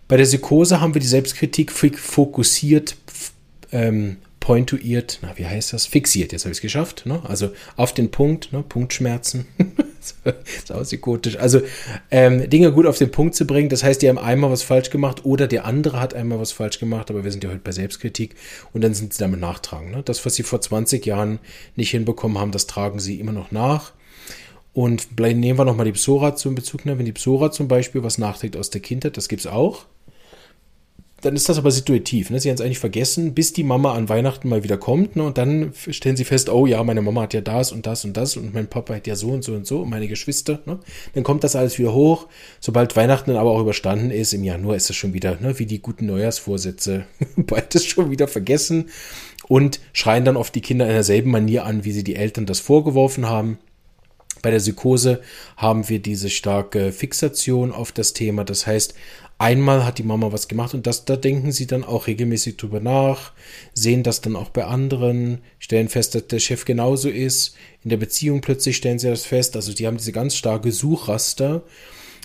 Bei 0.09 0.17
der 0.17 0.25
Psychose 0.25 0.81
haben 0.81 0.95
wir 0.95 1.03
die 1.03 1.07
Selbstkritik 1.07 1.71
fokussiert, 1.71 2.97
ähm, 3.71 4.17
pointuiert, 4.41 5.19
na, 5.21 5.37
wie 5.37 5.45
heißt 5.45 5.75
das? 5.75 5.85
Fixiert, 5.85 6.33
jetzt 6.33 6.45
habe 6.45 6.53
ich 6.53 6.59
es 6.59 6.63
geschafft. 6.63 7.05
Ne? 7.05 7.21
Also 7.25 7.51
auf 7.77 7.93
den 7.93 8.11
Punkt, 8.11 8.51
ne? 8.51 8.65
Punktschmerzen. 8.67 9.47
ist 10.47 10.73
auch 10.73 10.83
psychotisch. 10.83 11.37
Also 11.37 11.61
ähm, 12.11 12.49
Dinge 12.49 12.73
gut 12.73 12.87
auf 12.87 12.97
den 12.97 13.11
Punkt 13.11 13.35
zu 13.35 13.47
bringen, 13.47 13.69
das 13.69 13.85
heißt, 13.85 14.01
die 14.01 14.09
haben 14.09 14.17
einmal 14.17 14.51
was 14.51 14.63
falsch 14.63 14.89
gemacht 14.89 15.27
oder 15.27 15.47
der 15.47 15.67
andere 15.67 16.01
hat 16.01 16.15
einmal 16.15 16.41
was 16.41 16.53
falsch 16.53 16.79
gemacht, 16.79 17.11
aber 17.11 17.25
wir 17.25 17.31
sind 17.31 17.45
ja 17.45 17.51
heute 17.51 17.61
bei 17.61 17.73
Selbstkritik 17.73 18.35
und 18.73 18.83
dann 18.83 18.95
sind 18.95 19.13
sie 19.13 19.19
damit 19.19 19.41
nachtragen. 19.41 19.91
Ne? 19.91 20.03
Das, 20.03 20.25
was 20.25 20.35
sie 20.37 20.43
vor 20.43 20.63
20 20.63 21.05
Jahren 21.05 21.39
nicht 21.77 21.91
hinbekommen 21.91 22.39
haben, 22.39 22.53
das 22.53 22.67
tragen 22.67 22.99
sie 22.99 23.21
immer 23.21 23.33
noch 23.33 23.51
nach. 23.51 23.93
Und 24.73 25.21
nehmen 25.21 25.59
wir 25.59 25.67
nochmal 25.67 25.85
die 25.85 25.93
Psora 25.93 26.35
zum 26.35 26.55
Bezug. 26.55 26.87
Ne? 26.87 26.99
Wenn 26.99 27.05
die 27.05 27.13
Psora 27.13 27.51
zum 27.51 27.69
Beispiel 27.69 28.03
was 28.03 28.17
nachträgt 28.17 28.57
aus 28.57 28.71
der 28.71 28.81
Kindheit, 28.81 29.19
das 29.19 29.29
gibt 29.29 29.41
es 29.41 29.47
auch 29.47 29.85
dann 31.21 31.35
ist 31.35 31.49
das 31.49 31.59
aber 31.59 31.71
situativ. 31.71 32.31
Ne? 32.31 32.39
Sie 32.39 32.49
haben 32.49 32.55
es 32.55 32.61
eigentlich 32.61 32.79
vergessen, 32.79 33.35
bis 33.35 33.53
die 33.53 33.65
Mama 33.65 33.95
an 33.95 34.09
Weihnachten 34.09 34.49
mal 34.49 34.63
wieder 34.63 34.77
kommt. 34.77 35.17
Ne? 35.17 35.25
Und 35.25 35.37
dann 35.37 35.73
stellen 35.75 36.17
sie 36.17 36.25
fest, 36.25 36.49
oh 36.49 36.67
ja, 36.67 36.83
meine 36.85 37.03
Mama 37.03 37.23
hat 37.23 37.35
ja 37.35 37.41
das 37.41 37.73
und 37.73 37.87
das 37.87 38.05
und 38.05 38.17
das 38.17 38.37
und 38.37 38.55
mein 38.55 38.69
Papa 38.69 38.95
hat 38.95 39.07
ja 39.09 39.17
so 39.17 39.29
und 39.29 39.43
so 39.43 39.53
und 39.55 39.67
so 39.67 39.83
und 39.83 39.91
meine 39.91 40.07
Geschwister. 40.07 40.61
Ne? 40.65 40.79
Dann 41.15 41.25
kommt 41.25 41.43
das 41.43 41.57
alles 41.57 41.79
wieder 41.79 41.93
hoch. 41.93 42.29
Sobald 42.61 42.95
Weihnachten 42.95 43.31
dann 43.31 43.41
aber 43.41 43.51
auch 43.51 43.61
überstanden 43.61 44.11
ist, 44.13 44.33
im 44.33 44.45
Januar 44.45 44.77
ist 44.77 44.91
es 44.91 44.97
schon 44.97 45.13
wieder, 45.13 45.39
ne? 45.41 45.59
wie 45.59 45.67
die 45.67 45.83
guten 45.83 46.07
Neujahrsvorsätze, 46.07 47.07
beides 47.37 47.85
schon 47.85 48.11
wieder 48.13 48.29
vergessen 48.29 48.91
und 49.49 49.81
schreien 49.93 50.25
dann 50.25 50.37
oft 50.37 50.55
die 50.55 50.61
Kinder 50.61 50.87
in 50.87 50.93
derselben 50.93 51.33
Manier 51.33 51.65
an, 51.65 51.85
wie 51.85 51.93
sie 51.93 52.05
die 52.05 52.17
Eltern 52.17 52.47
das 52.47 52.61
vorgeworfen 52.61 53.29
haben. 53.29 53.59
Bei 54.41 54.53
der 54.53 54.59
Psychose 54.59 55.21
haben 55.57 55.89
wir 55.89 55.99
diese 55.99 56.31
starke 56.31 56.93
Fixation 56.93 57.73
auf 57.73 57.91
das 57.91 58.13
Thema. 58.13 58.45
Das 58.45 58.69
heißt, 58.69 58.95
einmal 59.39 59.85
hat 59.85 59.99
die 59.99 60.03
Mama 60.03 60.33
was 60.33 60.49
gemacht 60.49 60.75
und 60.75 60.87
das, 60.87 61.05
da 61.05 61.17
denken 61.17 61.53
sie 61.53 61.67
dann 61.67 61.85
auch 61.85 62.07
regelmäßig 62.07 62.57
drüber 62.57 62.81
nach, 62.81 63.33
sehen 63.73 64.03
das 64.03 64.21
dann 64.21 64.37
auch 64.37 64.51
bei 64.51 64.65
anderen, 64.65 65.39
stellen 65.59 65.89
fest, 65.89 66.15
dass 66.15 66.27
der 66.27 66.41
Chef 66.41 66.65
genauso 66.65 67.09
ist. 67.09 67.55
In 67.85 67.91
der 67.91 67.97
Beziehung 67.97 68.41
plötzlich 68.41 68.77
stellen 68.77 68.99
sie 68.99 69.09
das 69.09 69.25
fest. 69.25 69.57
Also 69.57 69.73
die 69.73 69.87
haben 69.87 69.97
diese 69.97 70.13
ganz 70.13 70.37
starke 70.37 70.73
Suchraster 70.73 71.63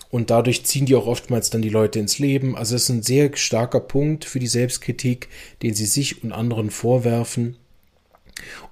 und 0.09 0.29
dadurch 0.29 0.65
ziehen 0.65 0.85
die 0.85 0.95
auch 0.95 1.07
oftmals 1.07 1.49
dann 1.49 1.61
die 1.61 1.69
Leute 1.69 1.99
ins 1.99 2.19
Leben. 2.19 2.55
Also 2.55 2.75
es 2.75 2.83
ist 2.83 2.89
ein 2.89 3.03
sehr 3.03 3.35
starker 3.35 3.79
Punkt 3.79 4.25
für 4.25 4.39
die 4.39 4.47
Selbstkritik, 4.47 5.29
den 5.61 5.73
sie 5.73 5.85
sich 5.85 6.23
und 6.23 6.31
anderen 6.31 6.71
vorwerfen. 6.71 7.57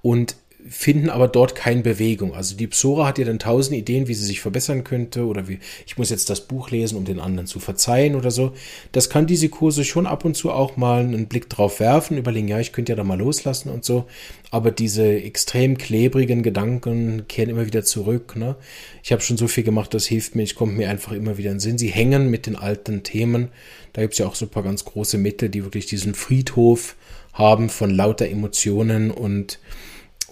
Und 0.02 0.36
finden 0.70 1.10
aber 1.10 1.28
dort 1.28 1.56
keine 1.56 1.82
Bewegung. 1.82 2.34
Also 2.34 2.56
die 2.56 2.68
Psora 2.68 3.08
hat 3.08 3.18
ja 3.18 3.26
dann 3.26 3.40
tausend 3.40 3.78
Ideen, 3.78 4.08
wie 4.08 4.14
sie 4.14 4.26
sich 4.26 4.42
verbessern 4.42 4.84
könnte 4.84 5.26
oder 5.26 5.48
wie 5.48 5.60
ich 5.86 5.98
muss 5.98 6.10
jetzt 6.10 6.30
das 6.30 6.42
Buch 6.42 6.70
lesen, 6.72 6.98
um 6.98 7.06
den 7.06 7.20
anderen 7.20 7.48
zu 7.48 7.60
verzeihen 7.60 8.16
oder 8.16 8.32
so. 8.32 8.54
Das 8.92 9.10
kann 9.10 9.28
diese 9.28 9.50
Kurse 9.50 9.84
schon 9.84 10.06
ab 10.06 10.26
und 10.26 10.36
zu 10.36 10.52
auch 10.52 10.78
mal 10.78 11.02
einen 11.02 11.28
Blick 11.28 11.50
drauf 11.50 11.80
werfen, 11.80 12.18
überlegen, 12.18 12.48
ja, 12.48 12.60
ich 12.60 12.72
könnte 12.72 12.92
ja 12.92 12.96
da 12.96 13.04
mal 13.04 13.20
loslassen 13.20 13.70
und 13.70 13.84
so. 13.84 14.06
Aber 14.50 14.72
diese 14.72 15.06
extrem 15.06 15.78
klebrigen 15.78 16.44
Gedanken 16.44 17.28
kehren 17.28 17.50
immer 17.50 17.66
wieder 17.66 17.84
zurück. 17.84 18.36
Ne? 18.36 18.56
Ich 19.04 19.12
habe 19.12 19.22
schon 19.22 19.38
so 19.38 19.48
viel 19.48 19.64
gemacht, 19.64 19.94
das 19.94 20.06
hilft 20.06 20.36
mir, 20.36 20.44
ich 20.44 20.56
komme 20.56 20.74
mir 20.74 20.90
einfach 20.90 21.14
immer 21.14 21.38
wieder 21.38 21.52
in 21.52 21.56
den 21.56 21.62
Sinn. 21.62 21.78
Sie 21.78 21.90
hängen 21.90 22.30
mit 22.30 22.48
den 22.48 22.56
alten 22.56 23.04
Themen. 23.04 23.50
Da 23.94 24.02
gibt 24.02 24.14
es 24.14 24.20
ja 24.20 24.28
auch 24.28 24.36
so 24.36 24.46
ein 24.46 24.52
paar 24.52 24.64
ganz 24.64 24.86
große 24.86 25.18
Mittel, 25.18 25.50
die 25.50 25.64
wirklich 25.64 25.86
diesen 25.86 26.16
Friedhof 26.16 26.96
haben 27.34 27.70
von 27.70 27.90
lauter 27.90 28.28
Emotionen 28.28 29.12
und 29.12 29.60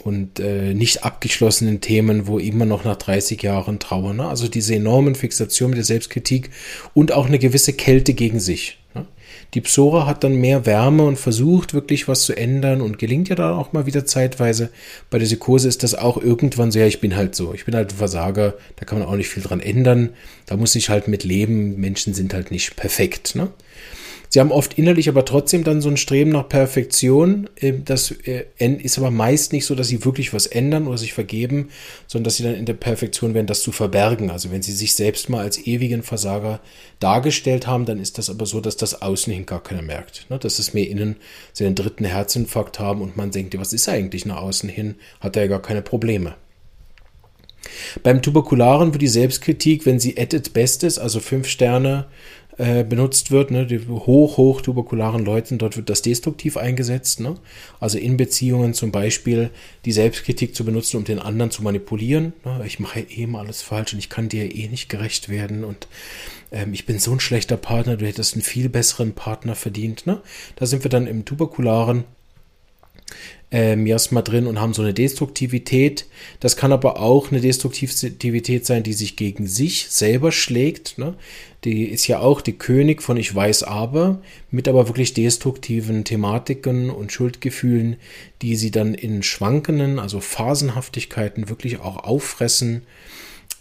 und 0.03 0.39
äh, 0.39 0.73
nicht 0.73 1.03
abgeschlossenen 1.03 1.81
Themen, 1.81 2.27
wo 2.27 2.39
immer 2.39 2.65
noch 2.65 2.83
nach 2.83 2.95
30 2.95 3.41
Jahren 3.41 3.79
trauern. 3.79 4.17
Ne? 4.17 4.27
Also 4.27 4.47
diese 4.47 4.75
enormen 4.75 5.15
Fixation 5.15 5.69
mit 5.71 5.77
der 5.77 5.85
Selbstkritik 5.85 6.49
und 6.93 7.11
auch 7.11 7.27
eine 7.27 7.39
gewisse 7.39 7.73
Kälte 7.73 8.13
gegen 8.13 8.39
sich. 8.39 8.79
Ne? 8.93 9.05
Die 9.53 9.61
Psora 9.61 10.05
hat 10.05 10.23
dann 10.23 10.35
mehr 10.35 10.65
Wärme 10.65 11.03
und 11.03 11.17
versucht 11.17 11.73
wirklich 11.73 12.07
was 12.07 12.23
zu 12.23 12.35
ändern 12.35 12.81
und 12.81 12.99
gelingt 12.99 13.29
ja 13.29 13.35
dann 13.35 13.53
auch 13.53 13.73
mal 13.73 13.85
wieder 13.85 14.05
zeitweise. 14.05 14.69
Bei 15.09 15.19
der 15.19 15.25
Psychose 15.25 15.67
ist 15.67 15.83
das 15.83 15.95
auch 15.95 16.17
irgendwann 16.21 16.71
so, 16.71 16.79
ja, 16.79 16.85
ich 16.85 17.01
bin 17.01 17.15
halt 17.15 17.35
so, 17.35 17.53
ich 17.53 17.65
bin 17.65 17.75
halt 17.75 17.91
ein 17.91 17.97
Versager, 17.97 18.55
da 18.77 18.85
kann 18.85 18.99
man 18.99 19.07
auch 19.07 19.15
nicht 19.15 19.29
viel 19.29 19.43
dran 19.43 19.59
ändern, 19.59 20.09
da 20.45 20.57
muss 20.57 20.75
ich 20.75 20.89
halt 20.89 21.07
mit 21.07 21.23
leben, 21.23 21.79
Menschen 21.79 22.13
sind 22.13 22.33
halt 22.33 22.51
nicht 22.51 22.75
perfekt. 22.75 23.35
Ne? 23.35 23.49
Sie 24.31 24.39
haben 24.39 24.51
oft 24.51 24.77
innerlich 24.77 25.09
aber 25.09 25.25
trotzdem 25.25 25.63
dann 25.63 25.81
so 25.81 25.89
ein 25.89 25.97
Streben 25.97 26.29
nach 26.31 26.47
Perfektion. 26.47 27.49
Ähm, 27.59 27.83
das 27.83 28.11
äh, 28.11 28.45
ist 28.59 28.97
aber 28.99 29.09
meist 29.09 29.53
nicht 29.53 29.65
so, 29.65 29.73
dass 29.73 29.87
sie 29.87 30.05
wirklich 30.05 30.33
was 30.33 30.45
ändern 30.45 30.87
oder 30.87 30.99
sich 30.99 31.13
vergeben, 31.13 31.69
sondern 32.07 32.25
dass 32.25 32.37
sie 32.37 32.43
dann 32.43 32.53
in 32.53 32.67
der 32.67 32.75
Perfektion 32.75 33.33
werden, 33.33 33.47
das 33.47 33.63
zu 33.63 33.71
verbergen. 33.71 34.29
Also 34.29 34.51
wenn 34.51 34.61
sie 34.61 34.71
sich 34.71 34.93
selbst 34.93 35.29
mal 35.29 35.41
als 35.41 35.65
ewigen 35.65 36.03
Versager 36.03 36.61
dargestellt 36.99 37.65
haben, 37.65 37.85
dann 37.85 37.99
ist 37.99 38.19
das 38.19 38.29
aber 38.29 38.45
so, 38.45 38.61
dass 38.61 38.77
das 38.77 39.01
außen 39.01 39.33
hin 39.33 39.47
gar 39.47 39.63
keiner 39.63 39.81
merkt. 39.81 40.27
Ne? 40.29 40.37
Dass 40.37 40.59
es 40.59 40.73
mehr 40.75 40.87
innen 40.87 41.15
sie 41.51 41.63
den 41.63 41.75
dritten 41.75 42.05
Herzinfarkt 42.05 42.79
haben 42.79 43.01
und 43.01 43.17
man 43.17 43.31
denkt, 43.31 43.57
was 43.59 43.73
ist 43.73 43.89
eigentlich 43.89 44.27
nach 44.27 44.41
außen 44.41 44.69
hin? 44.69 44.95
Hat 45.19 45.35
er 45.35 45.43
ja 45.43 45.49
gar 45.49 45.61
keine 45.61 45.81
Probleme. 45.81 46.35
Beim 48.03 48.21
Tuberkularen 48.21 48.93
wird 48.93 49.01
die 49.01 49.07
Selbstkritik, 49.07 49.85
wenn 49.85 49.99
sie 49.99 50.17
at 50.17 50.33
its 50.33 50.49
best 50.49 50.83
ist, 50.83 50.99
also 50.99 51.19
fünf 51.19 51.47
Sterne, 51.47 52.07
äh, 52.59 52.83
benutzt 52.83 53.31
wird, 53.31 53.51
ne, 53.51 53.65
die 53.65 53.87
hoch, 53.87 54.35
hoch 54.35 54.59
tuberkularen 54.59 55.23
Leuten, 55.23 55.57
dort 55.57 55.77
wird 55.77 55.89
das 55.89 56.01
destruktiv 56.01 56.57
eingesetzt. 56.57 57.21
Ne? 57.21 57.35
Also 57.79 57.97
in 57.97 58.17
Beziehungen 58.17 58.73
zum 58.73 58.91
Beispiel 58.91 59.49
die 59.85 59.93
Selbstkritik 59.93 60.53
zu 60.53 60.65
benutzen, 60.65 60.97
um 60.97 61.05
den 61.05 61.19
anderen 61.19 61.51
zu 61.51 61.63
manipulieren. 61.63 62.33
Ne? 62.43 62.61
Ich 62.67 62.81
mache 62.81 62.99
eh 62.99 63.23
immer 63.23 63.39
alles 63.39 63.61
falsch 63.61 63.93
und 63.93 63.99
ich 63.99 64.09
kann 64.09 64.27
dir 64.27 64.53
eh 64.53 64.67
nicht 64.67 64.89
gerecht 64.89 65.29
werden 65.29 65.63
und 65.63 65.87
ähm, 66.51 66.73
ich 66.73 66.85
bin 66.85 66.99
so 66.99 67.13
ein 67.13 67.21
schlechter 67.21 67.55
Partner, 67.55 67.95
du 67.95 68.05
hättest 68.05 68.33
einen 68.33 68.43
viel 68.43 68.67
besseren 68.67 69.13
Partner 69.13 69.55
verdient. 69.55 70.05
Ne? 70.05 70.21
Da 70.57 70.65
sind 70.65 70.83
wir 70.83 70.89
dann 70.89 71.07
im 71.07 71.23
tuberkularen 71.23 72.03
äh, 73.51 73.75
Miasma 73.75 74.21
drin 74.21 74.47
und 74.47 74.59
haben 74.59 74.73
so 74.73 74.81
eine 74.81 74.93
Destruktivität. 74.93 76.05
Das 76.39 76.55
kann 76.55 76.71
aber 76.71 76.99
auch 76.99 77.31
eine 77.31 77.41
Destruktivität 77.41 78.65
sein, 78.65 78.83
die 78.83 78.93
sich 78.93 79.15
gegen 79.15 79.47
sich 79.47 79.87
selber 79.89 80.31
schlägt. 80.31 80.97
Ne? 80.97 81.15
Die 81.65 81.85
ist 81.85 82.07
ja 82.07 82.19
auch 82.19 82.39
die 82.39 82.57
König 82.57 83.01
von 83.01 83.17
Ich 83.17 83.33
weiß 83.33 83.63
aber, 83.63 84.21
mit 84.49 84.67
aber 84.67 84.87
wirklich 84.87 85.13
destruktiven 85.13 86.05
Thematiken 86.05 86.89
und 86.89 87.11
Schuldgefühlen, 87.11 87.97
die 88.41 88.55
sie 88.55 88.71
dann 88.71 88.93
in 88.93 89.23
schwankenden, 89.23 89.99
also 89.99 90.21
Phasenhaftigkeiten 90.21 91.49
wirklich 91.49 91.79
auch 91.79 91.97
auffressen. 91.97 92.83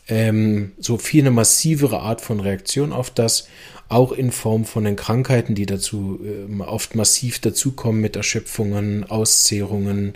Ähm, 0.07 0.73
so 0.79 0.97
viel 0.97 1.23
eine 1.23 1.33
massivere 1.33 2.01
Art 2.01 2.21
von 2.21 2.41
Reaktion 2.41 2.93
auf 2.93 3.11
das, 3.11 3.49
auch 3.89 4.13
in 4.13 4.33
Form 4.33 4.65
von 4.65 4.85
den 4.85 4.97
Krankheiten, 4.97 5.55
die 5.55 5.67
dazu 5.67 6.21
äh, 6.25 6.63
oft 6.63 6.95
massiv 6.95 7.41
dazukommen 7.41 8.01
mit 8.01 8.17
Erschöpfungen, 8.17 9.05
Auszehrungen, 9.11 10.15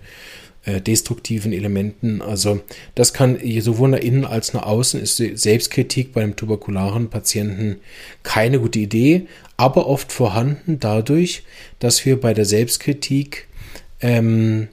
äh, 0.64 0.80
destruktiven 0.80 1.52
Elementen. 1.52 2.22
Also 2.22 2.60
das 2.94 3.12
kann 3.12 3.38
sowohl 3.60 3.90
nach 3.90 3.98
innen 3.98 4.24
als 4.24 4.52
nach 4.52 4.62
außen 4.62 5.00
ist 5.00 5.16
Selbstkritik 5.16 6.12
bei 6.12 6.22
einem 6.22 6.36
tuberkularen 6.36 7.10
Patienten 7.10 7.76
keine 8.22 8.60
gute 8.60 8.78
Idee, 8.78 9.26
aber 9.56 9.86
oft 9.86 10.12
vorhanden 10.12 10.78
dadurch, 10.78 11.42
dass 11.78 12.04
wir 12.04 12.20
bei 12.20 12.34
der 12.34 12.44
Selbstkritik 12.44 13.48
ähm, 14.00 14.68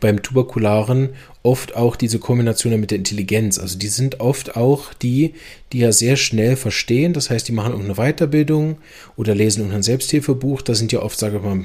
beim 0.00 0.22
Tuberkularen 0.22 1.10
oft 1.42 1.76
auch 1.76 1.94
diese 1.94 2.18
Kombination 2.18 2.78
mit 2.80 2.90
der 2.90 2.98
Intelligenz. 2.98 3.58
Also 3.58 3.78
die 3.78 3.88
sind 3.88 4.20
oft 4.20 4.56
auch 4.56 4.92
die, 4.94 5.34
die 5.72 5.78
ja 5.78 5.92
sehr 5.92 6.16
schnell 6.16 6.56
verstehen. 6.56 7.12
Das 7.12 7.30
heißt, 7.30 7.46
die 7.46 7.52
machen 7.52 7.72
irgendeine 7.72 8.12
Weiterbildung 8.12 8.78
oder 9.16 9.34
lesen 9.34 9.60
irgendein 9.60 9.84
Selbsthilfebuch. 9.84 10.62
Da 10.62 10.74
sind 10.74 10.92
ja 10.92 11.02
oft, 11.02 11.18
sage 11.18 11.36
ich 11.36 11.42
mal, 11.42 11.64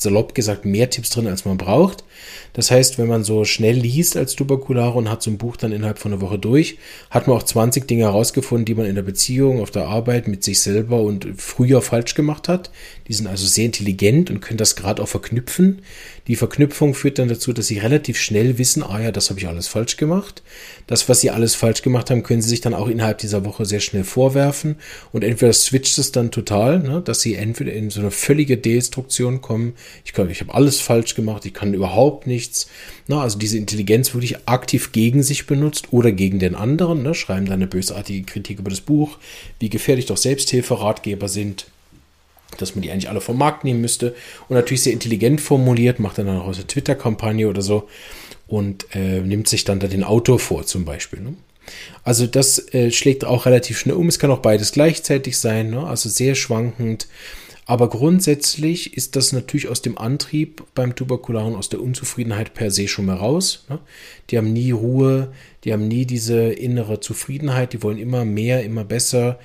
salopp 0.00 0.34
gesagt 0.34 0.64
mehr 0.64 0.88
Tipps 0.88 1.10
drin, 1.10 1.26
als 1.26 1.44
man 1.44 1.58
braucht. 1.58 2.04
Das 2.54 2.70
heißt, 2.70 2.98
wenn 2.98 3.06
man 3.06 3.22
so 3.22 3.44
schnell 3.44 3.76
liest 3.76 4.16
als 4.16 4.34
Tuberkulare 4.34 4.96
und 4.96 5.10
hat 5.10 5.22
so 5.22 5.30
ein 5.30 5.38
Buch 5.38 5.56
dann 5.56 5.72
innerhalb 5.72 5.98
von 5.98 6.12
einer 6.12 6.22
Woche 6.22 6.38
durch, 6.38 6.78
hat 7.10 7.26
man 7.26 7.36
auch 7.36 7.42
20 7.42 7.86
Dinge 7.86 8.04
herausgefunden, 8.04 8.64
die 8.64 8.74
man 8.74 8.86
in 8.86 8.94
der 8.94 9.02
Beziehung, 9.02 9.60
auf 9.60 9.70
der 9.70 9.86
Arbeit 9.86 10.26
mit 10.26 10.42
sich 10.42 10.60
selber 10.60 11.02
und 11.02 11.28
früher 11.36 11.82
falsch 11.82 12.14
gemacht 12.14 12.48
hat. 12.48 12.70
Die 13.08 13.12
sind 13.12 13.26
also 13.26 13.46
sehr 13.46 13.66
intelligent 13.66 14.30
und 14.30 14.40
können 14.40 14.58
das 14.58 14.74
gerade 14.74 15.02
auch 15.02 15.08
verknüpfen. 15.08 15.82
Die 16.30 16.36
Verknüpfung 16.36 16.94
führt 16.94 17.18
dann 17.18 17.26
dazu, 17.26 17.52
dass 17.52 17.66
sie 17.66 17.78
relativ 17.78 18.16
schnell 18.16 18.56
wissen, 18.56 18.84
ah 18.84 19.00
ja, 19.00 19.10
das 19.10 19.30
habe 19.30 19.40
ich 19.40 19.48
alles 19.48 19.66
falsch 19.66 19.96
gemacht. 19.96 20.44
Das, 20.86 21.08
was 21.08 21.20
sie 21.20 21.30
alles 21.30 21.56
falsch 21.56 21.82
gemacht 21.82 22.08
haben, 22.08 22.22
können 22.22 22.40
sie 22.40 22.50
sich 22.50 22.60
dann 22.60 22.72
auch 22.72 22.86
innerhalb 22.86 23.18
dieser 23.18 23.44
Woche 23.44 23.64
sehr 23.64 23.80
schnell 23.80 24.04
vorwerfen. 24.04 24.76
Und 25.10 25.24
entweder 25.24 25.52
switcht 25.52 25.98
es 25.98 26.12
dann 26.12 26.30
total, 26.30 26.78
ne, 26.78 27.02
dass 27.04 27.20
sie 27.20 27.34
entweder 27.34 27.72
in 27.72 27.90
so 27.90 27.98
eine 27.98 28.12
völlige 28.12 28.56
Destruktion 28.56 29.40
kommen. 29.40 29.72
Ich 30.04 30.12
glaube, 30.12 30.30
ich 30.30 30.40
habe 30.40 30.54
alles 30.54 30.80
falsch 30.80 31.16
gemacht, 31.16 31.46
ich 31.46 31.52
kann 31.52 31.74
überhaupt 31.74 32.28
nichts. 32.28 32.68
Na, 33.08 33.22
also 33.22 33.36
diese 33.36 33.58
Intelligenz 33.58 34.14
wirklich 34.14 34.46
aktiv 34.46 34.92
gegen 34.92 35.24
sich 35.24 35.48
benutzt 35.48 35.88
oder 35.90 36.12
gegen 36.12 36.38
den 36.38 36.54
anderen. 36.54 37.02
Ne, 37.02 37.12
schreiben 37.12 37.46
dann 37.46 37.54
eine 37.54 37.66
bösartige 37.66 38.24
Kritik 38.24 38.60
über 38.60 38.70
das 38.70 38.82
Buch, 38.82 39.18
wie 39.58 39.68
gefährlich 39.68 40.06
doch 40.06 40.16
Selbsthilferatgeber 40.16 41.26
sind 41.26 41.66
dass 42.58 42.74
man 42.74 42.82
die 42.82 42.90
eigentlich 42.90 43.08
alle 43.08 43.20
vom 43.20 43.38
Markt 43.38 43.64
nehmen 43.64 43.80
müsste. 43.80 44.14
Und 44.48 44.56
natürlich 44.56 44.82
sehr 44.82 44.92
intelligent 44.92 45.40
formuliert, 45.40 45.98
macht 45.98 46.18
dann 46.18 46.28
auch 46.28 46.46
eine 46.46 46.66
Twitter-Kampagne 46.66 47.48
oder 47.48 47.62
so 47.62 47.88
und 48.46 48.86
äh, 48.94 49.20
nimmt 49.20 49.48
sich 49.48 49.64
dann 49.64 49.80
da 49.80 49.86
den 49.86 50.04
Autor 50.04 50.38
vor, 50.38 50.66
zum 50.66 50.84
Beispiel. 50.84 51.20
Ne? 51.20 51.34
Also 52.04 52.26
das 52.26 52.72
äh, 52.74 52.90
schlägt 52.90 53.24
auch 53.24 53.46
relativ 53.46 53.78
schnell 53.78 53.96
um. 53.96 54.08
Es 54.08 54.18
kann 54.18 54.30
auch 54.30 54.40
beides 54.40 54.72
gleichzeitig 54.72 55.38
sein, 55.38 55.70
ne? 55.70 55.86
also 55.86 56.08
sehr 56.08 56.34
schwankend. 56.34 57.06
Aber 57.66 57.88
grundsätzlich 57.88 58.96
ist 58.96 59.14
das 59.14 59.32
natürlich 59.32 59.68
aus 59.68 59.80
dem 59.80 59.96
Antrieb 59.96 60.64
beim 60.74 60.96
Tuberkularen, 60.96 61.54
aus 61.54 61.68
der 61.68 61.80
Unzufriedenheit 61.80 62.52
per 62.52 62.72
se 62.72 62.88
schon 62.88 63.06
mal 63.06 63.16
raus. 63.16 63.64
Ne? 63.68 63.78
Die 64.30 64.38
haben 64.38 64.52
nie 64.52 64.72
Ruhe, 64.72 65.32
die 65.62 65.72
haben 65.72 65.86
nie 65.86 66.04
diese 66.04 66.50
innere 66.50 66.98
Zufriedenheit, 66.98 67.72
die 67.72 67.84
wollen 67.84 67.98
immer 67.98 68.24
mehr, 68.24 68.64
immer 68.64 68.84
besser, 68.84 69.38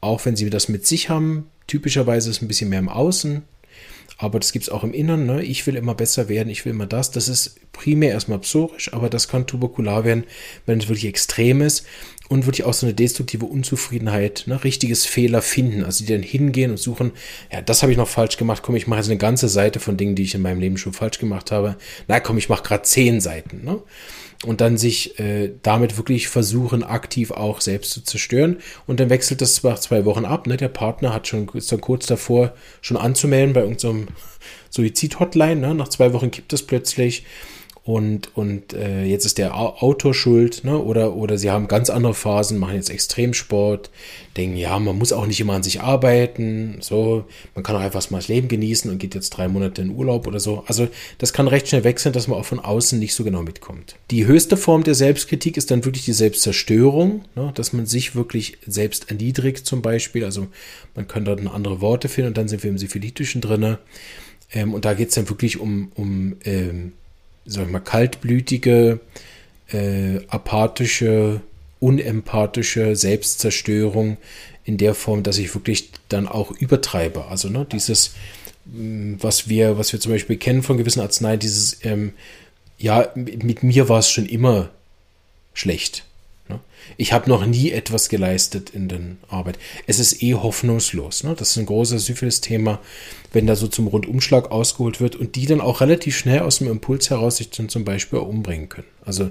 auch 0.00 0.24
wenn 0.24 0.36
sie 0.36 0.48
das 0.48 0.68
mit 0.68 0.86
sich 0.86 1.08
haben, 1.08 1.46
Typischerweise 1.66 2.30
ist 2.30 2.36
es 2.36 2.42
ein 2.42 2.48
bisschen 2.48 2.70
mehr 2.70 2.78
im 2.78 2.88
Außen, 2.88 3.42
aber 4.18 4.38
das 4.38 4.52
gibt 4.52 4.64
es 4.64 4.68
auch 4.68 4.84
im 4.84 4.94
Inneren. 4.94 5.26
Ne? 5.26 5.42
Ich 5.42 5.66
will 5.66 5.76
immer 5.76 5.94
besser 5.94 6.28
werden, 6.28 6.48
ich 6.48 6.64
will 6.64 6.72
immer 6.72 6.86
das. 6.86 7.10
Das 7.10 7.28
ist 7.28 7.56
primär 7.72 8.10
erstmal 8.10 8.38
psorisch, 8.38 8.92
aber 8.92 9.10
das 9.10 9.28
kann 9.28 9.46
tuberkular 9.46 10.04
werden, 10.04 10.24
wenn 10.66 10.78
es 10.78 10.88
wirklich 10.88 11.06
extrem 11.06 11.60
ist 11.60 11.86
und 12.28 12.46
wirklich 12.46 12.64
auch 12.64 12.72
so 12.72 12.86
eine 12.86 12.94
destruktive 12.94 13.46
Unzufriedenheit, 13.46 14.44
ne? 14.46 14.62
richtiges 14.62 15.04
Fehler 15.04 15.42
finden. 15.42 15.84
Also 15.84 16.04
die 16.04 16.12
dann 16.12 16.22
hingehen 16.22 16.70
und 16.70 16.78
suchen, 16.78 17.12
ja, 17.52 17.62
das 17.62 17.82
habe 17.82 17.92
ich 17.92 17.98
noch 17.98 18.08
falsch 18.08 18.36
gemacht. 18.36 18.62
Komm, 18.62 18.76
ich 18.76 18.86
mache 18.86 19.00
jetzt 19.00 19.08
eine 19.08 19.18
ganze 19.18 19.48
Seite 19.48 19.80
von 19.80 19.96
Dingen, 19.96 20.14
die 20.14 20.22
ich 20.22 20.34
in 20.34 20.42
meinem 20.42 20.60
Leben 20.60 20.78
schon 20.78 20.92
falsch 20.92 21.18
gemacht 21.18 21.50
habe. 21.50 21.76
Na 22.08 22.20
komm, 22.20 22.38
ich 22.38 22.48
mache 22.48 22.62
gerade 22.62 22.84
zehn 22.84 23.20
Seiten. 23.20 23.64
Ne? 23.64 23.82
Und 24.44 24.60
dann 24.60 24.76
sich 24.76 25.18
äh, 25.20 25.52
damit 25.62 25.96
wirklich 25.96 26.28
versuchen, 26.28 26.82
aktiv 26.82 27.30
auch 27.30 27.60
selbst 27.60 27.92
zu 27.92 28.02
zerstören. 28.02 28.58
Und 28.86 29.00
dann 29.00 29.10
wechselt 29.10 29.40
das 29.40 29.54
zwar 29.54 29.80
zwei 29.80 30.04
Wochen 30.04 30.24
ab. 30.24 30.46
Ne? 30.46 30.56
Der 30.56 30.68
Partner 30.68 31.14
hat 31.14 31.28
schon 31.28 31.48
ist 31.54 31.70
dann 31.70 31.80
kurz 31.80 32.06
davor, 32.06 32.52
schon 32.80 32.96
anzumelden 32.96 33.52
bei 33.52 33.60
irgendeinem 33.60 34.08
Suizid-Hotline. 34.70 35.60
Ne? 35.60 35.74
Nach 35.74 35.88
zwei 35.88 36.12
Wochen 36.12 36.30
kippt 36.30 36.52
es 36.52 36.66
plötzlich 36.66 37.24
und, 37.84 38.36
und 38.36 38.74
äh, 38.74 39.04
jetzt 39.04 39.26
ist 39.26 39.38
der 39.38 39.56
Autor 39.56 40.14
schuld, 40.14 40.62
ne? 40.62 40.78
oder, 40.78 41.16
oder 41.16 41.36
sie 41.36 41.50
haben 41.50 41.66
ganz 41.66 41.90
andere 41.90 42.14
Phasen, 42.14 42.58
machen 42.58 42.76
jetzt 42.76 42.90
Extremsport, 42.90 43.90
denken, 44.36 44.56
ja, 44.56 44.78
man 44.78 44.96
muss 44.96 45.12
auch 45.12 45.26
nicht 45.26 45.40
immer 45.40 45.54
an 45.54 45.64
sich 45.64 45.80
arbeiten, 45.80 46.76
so, 46.78 47.24
man 47.56 47.64
kann 47.64 47.74
auch 47.74 47.80
einfach 47.80 48.08
mal 48.10 48.18
das 48.18 48.28
Leben 48.28 48.46
genießen 48.46 48.88
und 48.88 48.98
geht 48.98 49.16
jetzt 49.16 49.30
drei 49.30 49.48
Monate 49.48 49.82
in 49.82 49.90
Urlaub 49.90 50.28
oder 50.28 50.38
so. 50.38 50.62
Also 50.68 50.86
das 51.18 51.32
kann 51.32 51.48
recht 51.48 51.66
schnell 51.66 51.82
wechseln, 51.82 52.12
dass 52.12 52.28
man 52.28 52.38
auch 52.38 52.44
von 52.44 52.60
außen 52.60 53.00
nicht 53.00 53.14
so 53.14 53.24
genau 53.24 53.42
mitkommt. 53.42 53.96
Die 54.12 54.26
höchste 54.26 54.56
Form 54.56 54.84
der 54.84 54.94
Selbstkritik 54.94 55.56
ist 55.56 55.72
dann 55.72 55.84
wirklich 55.84 56.04
die 56.04 56.12
Selbstzerstörung, 56.12 57.24
ne? 57.34 57.50
dass 57.56 57.72
man 57.72 57.86
sich 57.86 58.14
wirklich 58.14 58.58
selbst 58.64 59.10
erniedrigt 59.10 59.66
zum 59.66 59.82
Beispiel, 59.82 60.24
also 60.24 60.46
man 60.94 61.08
kann 61.08 61.24
dort 61.24 61.44
andere 61.44 61.80
Worte 61.80 62.08
finden 62.08 62.28
und 62.28 62.38
dann 62.38 62.46
sind 62.46 62.62
wir 62.62 62.70
im 62.70 62.78
Syphilitischen 62.78 63.40
drinne. 63.40 63.80
Ähm, 64.52 64.72
und 64.72 64.84
da 64.84 64.94
geht 64.94 65.08
es 65.08 65.16
dann 65.16 65.28
wirklich 65.28 65.58
um, 65.58 65.90
um 65.94 66.36
ähm, 66.44 66.92
sag 67.44 67.66
ich 67.66 67.70
mal, 67.70 67.80
kaltblütige, 67.80 69.00
äh, 69.70 70.20
apathische, 70.28 71.40
unempathische 71.80 72.94
Selbstzerstörung 72.94 74.16
in 74.64 74.78
der 74.78 74.94
Form, 74.94 75.22
dass 75.22 75.38
ich 75.38 75.54
wirklich 75.54 75.90
dann 76.08 76.28
auch 76.28 76.50
übertreibe. 76.52 77.26
Also 77.26 77.48
ne, 77.48 77.66
dieses, 77.70 78.14
mm, 78.66 79.14
was 79.18 79.48
wir, 79.48 79.78
was 79.78 79.92
wir 79.92 80.00
zum 80.00 80.12
Beispiel 80.12 80.36
kennen 80.36 80.62
von 80.62 80.78
gewissen 80.78 81.00
Arzneien, 81.00 81.40
dieses, 81.40 81.84
ähm, 81.84 82.12
ja, 82.78 83.10
mit 83.14 83.62
mir 83.62 83.88
war 83.88 83.98
es 83.98 84.10
schon 84.10 84.26
immer 84.26 84.70
schlecht. 85.54 86.04
Ne? 86.48 86.60
Ich 86.96 87.12
habe 87.12 87.28
noch 87.28 87.46
nie 87.46 87.70
etwas 87.70 88.08
geleistet 88.08 88.70
in 88.70 88.88
der 88.88 89.00
Arbeit. 89.28 89.58
Es 89.86 89.98
ist 89.98 90.22
eh 90.22 90.34
hoffnungslos. 90.34 91.24
Ne? 91.24 91.34
Das 91.36 91.50
ist 91.50 91.56
ein 91.56 91.66
großes 91.66 92.04
Syphilis-Thema, 92.06 92.80
wenn 93.32 93.46
da 93.46 93.56
so 93.56 93.68
zum 93.68 93.86
Rundumschlag 93.86 94.50
ausgeholt 94.50 95.00
wird 95.00 95.16
und 95.16 95.36
die 95.36 95.46
dann 95.46 95.60
auch 95.60 95.80
relativ 95.80 96.16
schnell 96.16 96.40
aus 96.40 96.58
dem 96.58 96.70
Impuls 96.70 97.10
heraus 97.10 97.36
sich 97.36 97.50
dann 97.50 97.68
zum 97.68 97.84
Beispiel 97.84 98.18
auch 98.18 98.28
umbringen 98.28 98.68
können. 98.68 98.88
Also 99.04 99.30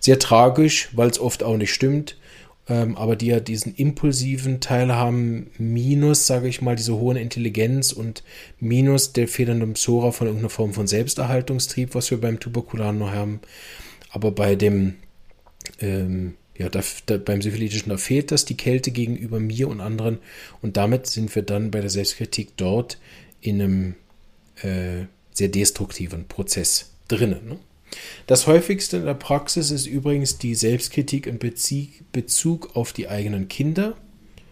sehr 0.00 0.18
tragisch, 0.18 0.90
weil 0.92 1.10
es 1.10 1.20
oft 1.20 1.42
auch 1.42 1.56
nicht 1.56 1.72
stimmt. 1.72 2.16
Ähm, 2.68 2.96
aber 2.96 3.16
die 3.16 3.26
ja 3.26 3.40
diesen 3.40 3.74
impulsiven 3.74 4.60
Teil 4.60 4.92
haben, 4.92 5.50
minus, 5.58 6.28
sage 6.28 6.46
ich 6.46 6.62
mal, 6.62 6.76
diese 6.76 6.94
hohen 6.94 7.16
Intelligenz 7.16 7.90
und 7.90 8.22
minus 8.60 9.12
der 9.12 9.26
fehlenden 9.26 9.72
Psora 9.72 10.12
von 10.12 10.28
irgendeiner 10.28 10.50
Form 10.50 10.72
von 10.72 10.86
Selbsterhaltungstrieb, 10.86 11.96
was 11.96 12.12
wir 12.12 12.20
beim 12.20 12.38
Tuberkulan 12.38 12.98
noch 12.98 13.10
haben. 13.10 13.40
Aber 14.10 14.30
bei 14.30 14.54
dem 14.54 14.94
ähm, 15.80 16.34
ja, 16.56 16.68
da, 16.68 16.80
da, 17.06 17.16
beim 17.16 17.40
Syphilitischen, 17.40 17.90
da 17.90 17.96
fehlt 17.96 18.30
das, 18.30 18.44
die 18.44 18.56
Kälte 18.56 18.90
gegenüber 18.90 19.40
mir 19.40 19.68
und 19.68 19.80
anderen. 19.80 20.18
Und 20.60 20.76
damit 20.76 21.06
sind 21.06 21.34
wir 21.34 21.42
dann 21.42 21.70
bei 21.70 21.80
der 21.80 21.90
Selbstkritik 21.90 22.56
dort 22.56 22.98
in 23.40 23.60
einem 23.60 23.94
äh, 24.62 25.06
sehr 25.32 25.48
destruktiven 25.48 26.28
Prozess 26.28 26.92
drinnen. 27.08 27.48
Ne? 27.48 27.58
Das 28.26 28.46
häufigste 28.46 28.98
in 28.98 29.04
der 29.04 29.14
Praxis 29.14 29.70
ist 29.70 29.86
übrigens 29.86 30.38
die 30.38 30.54
Selbstkritik 30.54 31.26
in 31.26 31.38
Bezug 31.38 32.76
auf 32.76 32.92
die 32.92 33.08
eigenen 33.08 33.48
Kinder. 33.48 33.96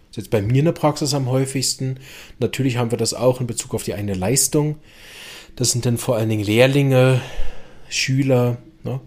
Das 0.08 0.16
ist 0.18 0.24
jetzt 0.24 0.30
bei 0.30 0.42
mir 0.42 0.58
in 0.58 0.64
der 0.64 0.72
Praxis 0.72 1.14
am 1.14 1.28
häufigsten. 1.28 2.00
Natürlich 2.38 2.76
haben 2.76 2.90
wir 2.90 2.98
das 2.98 3.14
auch 3.14 3.40
in 3.40 3.46
Bezug 3.46 3.74
auf 3.74 3.84
die 3.84 3.94
eigene 3.94 4.14
Leistung. 4.14 4.78
Das 5.56 5.70
sind 5.70 5.86
dann 5.86 5.98
vor 5.98 6.16
allen 6.16 6.28
Dingen 6.28 6.44
Lehrlinge, 6.44 7.20
Schüler, 7.88 8.58
ne? 8.82 9.00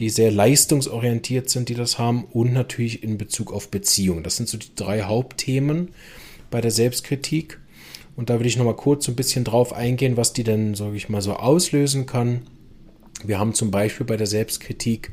Die 0.00 0.08
sehr 0.08 0.30
leistungsorientiert 0.30 1.50
sind, 1.50 1.68
die 1.68 1.74
das 1.74 1.98
haben 1.98 2.24
und 2.24 2.54
natürlich 2.54 3.04
in 3.04 3.18
Bezug 3.18 3.52
auf 3.52 3.70
Beziehungen. 3.70 4.24
Das 4.24 4.36
sind 4.36 4.48
so 4.48 4.56
die 4.56 4.74
drei 4.74 5.02
Hauptthemen 5.02 5.90
bei 6.50 6.62
der 6.62 6.70
Selbstkritik. 6.70 7.60
Und 8.16 8.30
da 8.30 8.40
will 8.40 8.46
ich 8.46 8.56
nochmal 8.56 8.76
kurz 8.76 9.04
so 9.04 9.12
ein 9.12 9.16
bisschen 9.16 9.44
drauf 9.44 9.74
eingehen, 9.74 10.16
was 10.16 10.32
die 10.32 10.42
denn, 10.42 10.74
sage 10.74 10.96
ich 10.96 11.10
mal, 11.10 11.20
so 11.20 11.34
auslösen 11.34 12.06
kann. 12.06 12.42
Wir 13.24 13.38
haben 13.38 13.52
zum 13.52 13.70
Beispiel 13.70 14.06
bei 14.06 14.16
der 14.16 14.26
Selbstkritik 14.26 15.10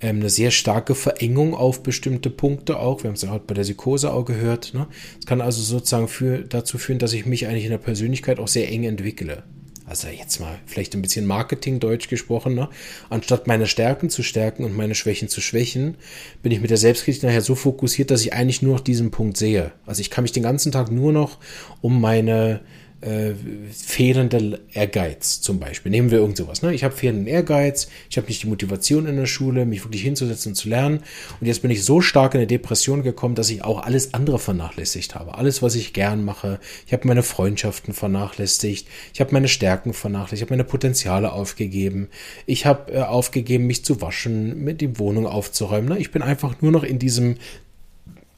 ähm, 0.00 0.16
eine 0.16 0.28
sehr 0.28 0.50
starke 0.50 0.94
Verengung 0.94 1.54
auf 1.54 1.82
bestimmte 1.82 2.28
Punkte 2.28 2.78
auch. 2.78 3.02
Wir 3.02 3.08
haben 3.08 3.14
es 3.14 3.22
ja 3.22 3.30
heute 3.30 3.46
bei 3.46 3.54
der 3.54 3.62
Psychose 3.62 4.12
auch 4.12 4.26
gehört. 4.26 4.74
Ne? 4.74 4.86
Es 5.18 5.24
kann 5.24 5.40
also 5.40 5.62
sozusagen 5.62 6.08
für, 6.08 6.40
dazu 6.40 6.76
führen, 6.76 6.98
dass 6.98 7.14
ich 7.14 7.24
mich 7.24 7.46
eigentlich 7.46 7.64
in 7.64 7.70
der 7.70 7.78
Persönlichkeit 7.78 8.38
auch 8.38 8.48
sehr 8.48 8.70
eng 8.70 8.84
entwickle 8.84 9.44
also 9.86 10.08
jetzt 10.08 10.40
mal 10.40 10.58
vielleicht 10.66 10.94
ein 10.94 11.02
bisschen 11.02 11.26
Marketing-Deutsch 11.26 12.08
gesprochen, 12.08 12.54
ne? 12.54 12.68
anstatt 13.08 13.46
meine 13.46 13.66
Stärken 13.66 14.10
zu 14.10 14.22
stärken 14.22 14.64
und 14.64 14.76
meine 14.76 14.96
Schwächen 14.96 15.28
zu 15.28 15.40
schwächen, 15.40 15.96
bin 16.42 16.50
ich 16.50 16.60
mit 16.60 16.70
der 16.70 16.76
Selbstkritik 16.76 17.22
nachher 17.22 17.40
so 17.40 17.54
fokussiert, 17.54 18.10
dass 18.10 18.22
ich 18.22 18.32
eigentlich 18.32 18.62
nur 18.62 18.74
noch 18.74 18.80
diesen 18.80 19.12
Punkt 19.12 19.36
sehe. 19.36 19.72
Also 19.86 20.00
ich 20.00 20.10
kann 20.10 20.22
mich 20.22 20.32
den 20.32 20.42
ganzen 20.42 20.72
Tag 20.72 20.90
nur 20.90 21.12
noch 21.12 21.38
um 21.80 22.00
meine 22.00 22.60
äh, 23.02 23.34
fehlender 23.70 24.58
Ehrgeiz 24.72 25.40
zum 25.40 25.60
Beispiel. 25.60 25.90
Nehmen 25.90 26.10
wir 26.10 26.18
irgend 26.18 26.36
sowas. 26.36 26.62
Ne? 26.62 26.74
Ich 26.74 26.82
habe 26.82 26.96
fehlenden 26.96 27.26
Ehrgeiz, 27.26 27.88
ich 28.08 28.16
habe 28.16 28.26
nicht 28.26 28.42
die 28.42 28.46
Motivation 28.46 29.06
in 29.06 29.16
der 29.16 29.26
Schule, 29.26 29.66
mich 29.66 29.84
wirklich 29.84 30.02
hinzusetzen 30.02 30.52
und 30.52 30.54
zu 30.56 30.68
lernen. 30.68 31.00
Und 31.40 31.46
jetzt 31.46 31.62
bin 31.62 31.70
ich 31.70 31.84
so 31.84 32.00
stark 32.00 32.34
in 32.34 32.38
eine 32.38 32.46
Depression 32.46 33.02
gekommen, 33.02 33.34
dass 33.34 33.50
ich 33.50 33.62
auch 33.62 33.82
alles 33.82 34.14
andere 34.14 34.38
vernachlässigt 34.38 35.14
habe. 35.14 35.36
Alles, 35.36 35.62
was 35.62 35.74
ich 35.74 35.92
gern 35.92 36.24
mache. 36.24 36.58
Ich 36.86 36.92
habe 36.92 37.06
meine 37.06 37.22
Freundschaften 37.22 37.92
vernachlässigt. 37.92 38.88
Ich 39.12 39.20
habe 39.20 39.32
meine 39.32 39.48
Stärken 39.48 39.92
vernachlässigt. 39.92 40.38
Ich 40.38 40.42
habe 40.42 40.54
meine 40.54 40.64
Potenziale 40.64 41.32
aufgegeben. 41.32 42.08
Ich 42.46 42.64
habe 42.64 42.92
äh, 42.92 43.02
aufgegeben, 43.02 43.66
mich 43.66 43.84
zu 43.84 44.00
waschen, 44.00 44.64
mit 44.64 44.80
die 44.80 44.98
Wohnung 44.98 45.26
aufzuräumen. 45.26 45.90
Ne? 45.90 45.98
Ich 45.98 46.12
bin 46.12 46.22
einfach 46.22 46.62
nur 46.62 46.72
noch 46.72 46.82
in 46.82 46.98
diesem 46.98 47.36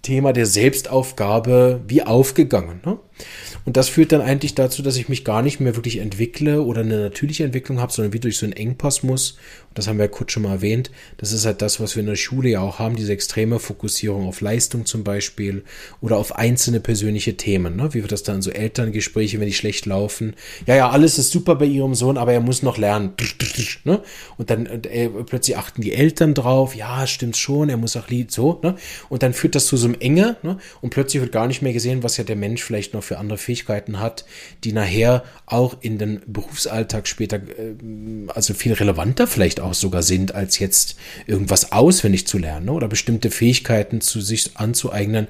Thema 0.02 0.32
der 0.32 0.46
Selbstaufgabe 0.46 1.80
wie 1.86 2.02
aufgegangen. 2.02 2.80
Ne? 2.84 2.98
Und 3.64 3.76
das 3.76 3.88
führt 3.88 4.12
dann 4.12 4.20
eigentlich 4.20 4.54
dazu, 4.54 4.82
dass 4.82 4.96
ich 4.96 5.08
mich 5.08 5.24
gar 5.24 5.42
nicht 5.42 5.60
mehr 5.60 5.76
wirklich 5.76 5.98
entwickle 5.98 6.62
oder 6.62 6.80
eine 6.80 7.00
natürliche 7.00 7.44
Entwicklung 7.44 7.80
habe, 7.80 7.92
sondern 7.92 8.12
wie 8.12 8.20
durch 8.20 8.38
so 8.38 8.46
einen 8.46 8.54
Engpass 8.54 9.02
muss. 9.02 9.32
Und 9.68 9.76
das 9.76 9.86
haben 9.86 9.98
wir 9.98 10.06
ja 10.06 10.10
kurz 10.10 10.32
schon 10.32 10.44
mal 10.44 10.52
erwähnt. 10.52 10.90
Das 11.18 11.32
ist 11.32 11.44
halt 11.44 11.60
das, 11.60 11.80
was 11.80 11.94
wir 11.94 12.00
in 12.00 12.06
der 12.06 12.16
Schule 12.16 12.48
ja 12.48 12.60
auch 12.60 12.78
haben, 12.78 12.96
diese 12.96 13.12
extreme 13.12 13.58
Fokussierung 13.58 14.26
auf 14.26 14.40
Leistung 14.40 14.86
zum 14.86 15.04
Beispiel 15.04 15.64
oder 16.00 16.16
auf 16.16 16.36
einzelne 16.36 16.80
persönliche 16.80 17.36
Themen. 17.36 17.76
Ne? 17.76 17.92
Wie 17.92 18.02
wird 18.02 18.12
das 18.12 18.22
dann 18.22 18.40
so 18.40 18.50
Elterngespräche, 18.50 19.38
wenn 19.40 19.48
die 19.48 19.54
schlecht 19.54 19.84
laufen? 19.84 20.34
Ja, 20.66 20.76
ja, 20.76 20.88
alles 20.88 21.18
ist 21.18 21.30
super 21.30 21.56
bei 21.56 21.66
ihrem 21.66 21.94
Sohn, 21.94 22.16
aber 22.16 22.32
er 22.32 22.40
muss 22.40 22.62
noch 22.62 22.78
lernen. 22.78 23.12
Ne? 23.84 24.02
Und 24.36 24.50
dann 24.50 24.66
äh, 24.66 25.08
plötzlich 25.08 25.56
achten 25.56 25.82
die 25.82 25.92
Eltern 25.92 26.34
drauf. 26.34 26.74
Ja, 26.74 27.06
stimmt 27.06 27.36
schon, 27.36 27.68
er 27.68 27.76
muss 27.76 27.96
auch 27.96 28.08
Lied 28.08 28.30
so. 28.30 28.60
Ne? 28.62 28.76
Und 29.08 29.22
dann 29.22 29.34
führt 29.34 29.54
das 29.54 29.66
zu 29.66 29.76
so 29.76 29.87
einem 29.88 30.00
Enge. 30.00 30.36
Ne? 30.42 30.58
Und 30.80 30.90
plötzlich 30.90 31.20
wird 31.20 31.32
gar 31.32 31.46
nicht 31.46 31.62
mehr 31.62 31.72
gesehen, 31.72 32.02
was 32.02 32.16
ja 32.16 32.24
der 32.24 32.36
Mensch 32.36 32.62
vielleicht 32.62 32.94
noch 32.94 33.02
für 33.02 33.18
andere 33.18 33.38
Fähigkeiten 33.38 34.00
hat, 34.00 34.24
die 34.64 34.72
nachher 34.72 35.24
auch 35.46 35.76
in 35.80 35.98
den 35.98 36.20
Berufsalltag 36.26 37.08
später, 37.08 37.36
äh, 37.36 37.74
also 38.28 38.54
viel 38.54 38.72
relevanter 38.72 39.26
vielleicht 39.26 39.60
auch 39.60 39.74
sogar 39.74 40.02
sind, 40.02 40.34
als 40.34 40.58
jetzt 40.58 40.96
irgendwas 41.26 41.72
auswendig 41.72 42.26
zu 42.26 42.38
lernen 42.38 42.66
ne? 42.66 42.72
oder 42.72 42.88
bestimmte 42.88 43.30
Fähigkeiten 43.30 44.00
zu 44.00 44.20
sich 44.20 44.56
anzueignen, 44.56 45.28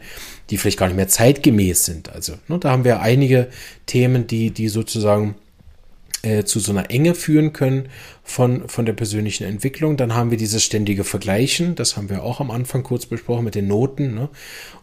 die 0.50 0.58
vielleicht 0.58 0.78
gar 0.78 0.86
nicht 0.86 0.96
mehr 0.96 1.08
zeitgemäß 1.08 1.84
sind. 1.84 2.10
Also 2.10 2.34
ne, 2.48 2.58
da 2.58 2.70
haben 2.70 2.84
wir 2.84 3.00
einige 3.00 3.48
Themen, 3.86 4.26
die, 4.26 4.50
die 4.50 4.68
sozusagen 4.68 5.34
äh, 6.22 6.44
zu 6.44 6.58
so 6.58 6.72
einer 6.72 6.90
Enge 6.90 7.14
führen 7.14 7.52
können 7.52 7.88
von, 8.28 8.68
von 8.68 8.84
der 8.84 8.92
persönlichen 8.92 9.44
Entwicklung. 9.44 9.96
Dann 9.96 10.14
haben 10.14 10.30
wir 10.30 10.36
dieses 10.36 10.62
ständige 10.62 11.02
Vergleichen, 11.02 11.74
das 11.74 11.96
haben 11.96 12.10
wir 12.10 12.22
auch 12.22 12.40
am 12.40 12.50
Anfang 12.50 12.82
kurz 12.82 13.06
besprochen 13.06 13.44
mit 13.44 13.54
den 13.54 13.66
Noten. 13.66 14.14
Ne? 14.14 14.28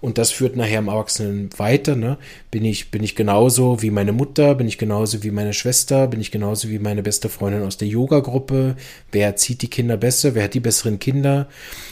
Und 0.02 0.18
das 0.18 0.32
führt 0.32 0.56
nachher 0.56 0.80
im 0.80 0.88
Erwachsenen 0.88 1.50
weiter. 1.58 1.96
Ne? 1.96 2.18
Bin, 2.50 2.66
ich, 2.66 2.90
bin 2.90 3.04
ich 3.04 3.16
genauso 3.16 3.84
wie 3.84 3.92
meine 3.92 4.14
Mutter, 4.14 4.56
bin 4.56 4.68
ich 4.68 4.80
genauso 4.80 5.22
wie 5.22 5.30
meine 5.30 5.54
Schwester, 5.54 6.08
bin 6.08 6.22
ich 6.22 6.32
genauso 6.32 6.70
wie 6.70 6.80
meine 6.80 7.04
beste 7.04 7.30
Freundin 7.30 7.62
aus 7.62 7.78
der 7.78 7.88
Yoga-Gruppe? 7.88 8.78
Wer 9.12 9.36
zieht 9.36 9.62
die 9.62 9.70
Kinder 9.70 9.96
besser? 9.96 10.34
Wer 10.34 10.46
hat 10.46 10.56
die 10.56 10.60
besseren 10.60 10.98
Kinder? 10.98 11.48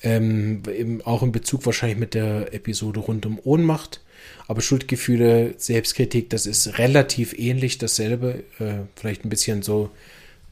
ähm, 0.02 0.62
eben 0.72 1.02
auch 1.02 1.22
in 1.22 1.32
Bezug 1.32 1.66
wahrscheinlich 1.66 1.98
mit 1.98 2.14
der 2.14 2.54
Episode 2.54 3.00
rund 3.00 3.26
um 3.26 3.38
Ohnmacht. 3.42 4.00
Aber 4.46 4.60
Schuldgefühle, 4.60 5.54
Selbstkritik, 5.58 6.30
das 6.30 6.46
ist 6.46 6.78
relativ 6.78 7.38
ähnlich 7.38 7.78
dasselbe, 7.78 8.44
äh, 8.58 8.86
vielleicht 8.96 9.24
ein 9.24 9.28
bisschen 9.28 9.62
so 9.62 9.90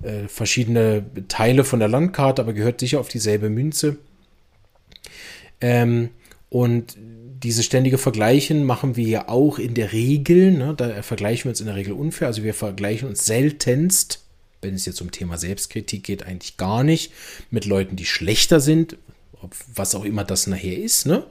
äh, 0.02 0.28
verschiedene 0.28 1.04
Teile 1.28 1.64
von 1.64 1.78
der 1.78 1.88
Landkarte, 1.88 2.42
aber 2.42 2.52
gehört 2.52 2.80
sicher 2.80 3.00
auf 3.00 3.08
dieselbe 3.08 3.48
Münze. 3.50 3.98
Ähm, 5.60 6.10
und 6.48 6.96
diese 7.42 7.62
ständige 7.62 7.98
Vergleichen 7.98 8.64
machen 8.64 8.96
wir 8.96 9.06
ja 9.06 9.28
auch 9.28 9.58
in 9.58 9.74
der 9.74 9.92
Regel, 9.92 10.52
ne, 10.52 10.74
da 10.76 11.02
vergleichen 11.02 11.44
wir 11.44 11.50
uns 11.50 11.60
in 11.60 11.66
der 11.66 11.76
Regel 11.76 11.92
unfair, 11.92 12.28
also 12.28 12.42
wir 12.42 12.54
vergleichen 12.54 13.08
uns 13.08 13.26
seltenst, 13.26 14.24
wenn 14.62 14.74
es 14.74 14.86
jetzt 14.86 15.00
um 15.00 15.10
Thema 15.10 15.38
Selbstkritik 15.38 16.02
geht, 16.02 16.24
eigentlich 16.24 16.56
gar 16.56 16.82
nicht 16.82 17.12
mit 17.50 17.66
Leuten, 17.66 17.96
die 17.96 18.06
schlechter 18.06 18.60
sind, 18.60 18.96
was 19.74 19.94
auch 19.94 20.04
immer 20.04 20.24
das 20.24 20.46
nachher 20.46 20.76
ist, 20.78 21.06
ne? 21.06 21.24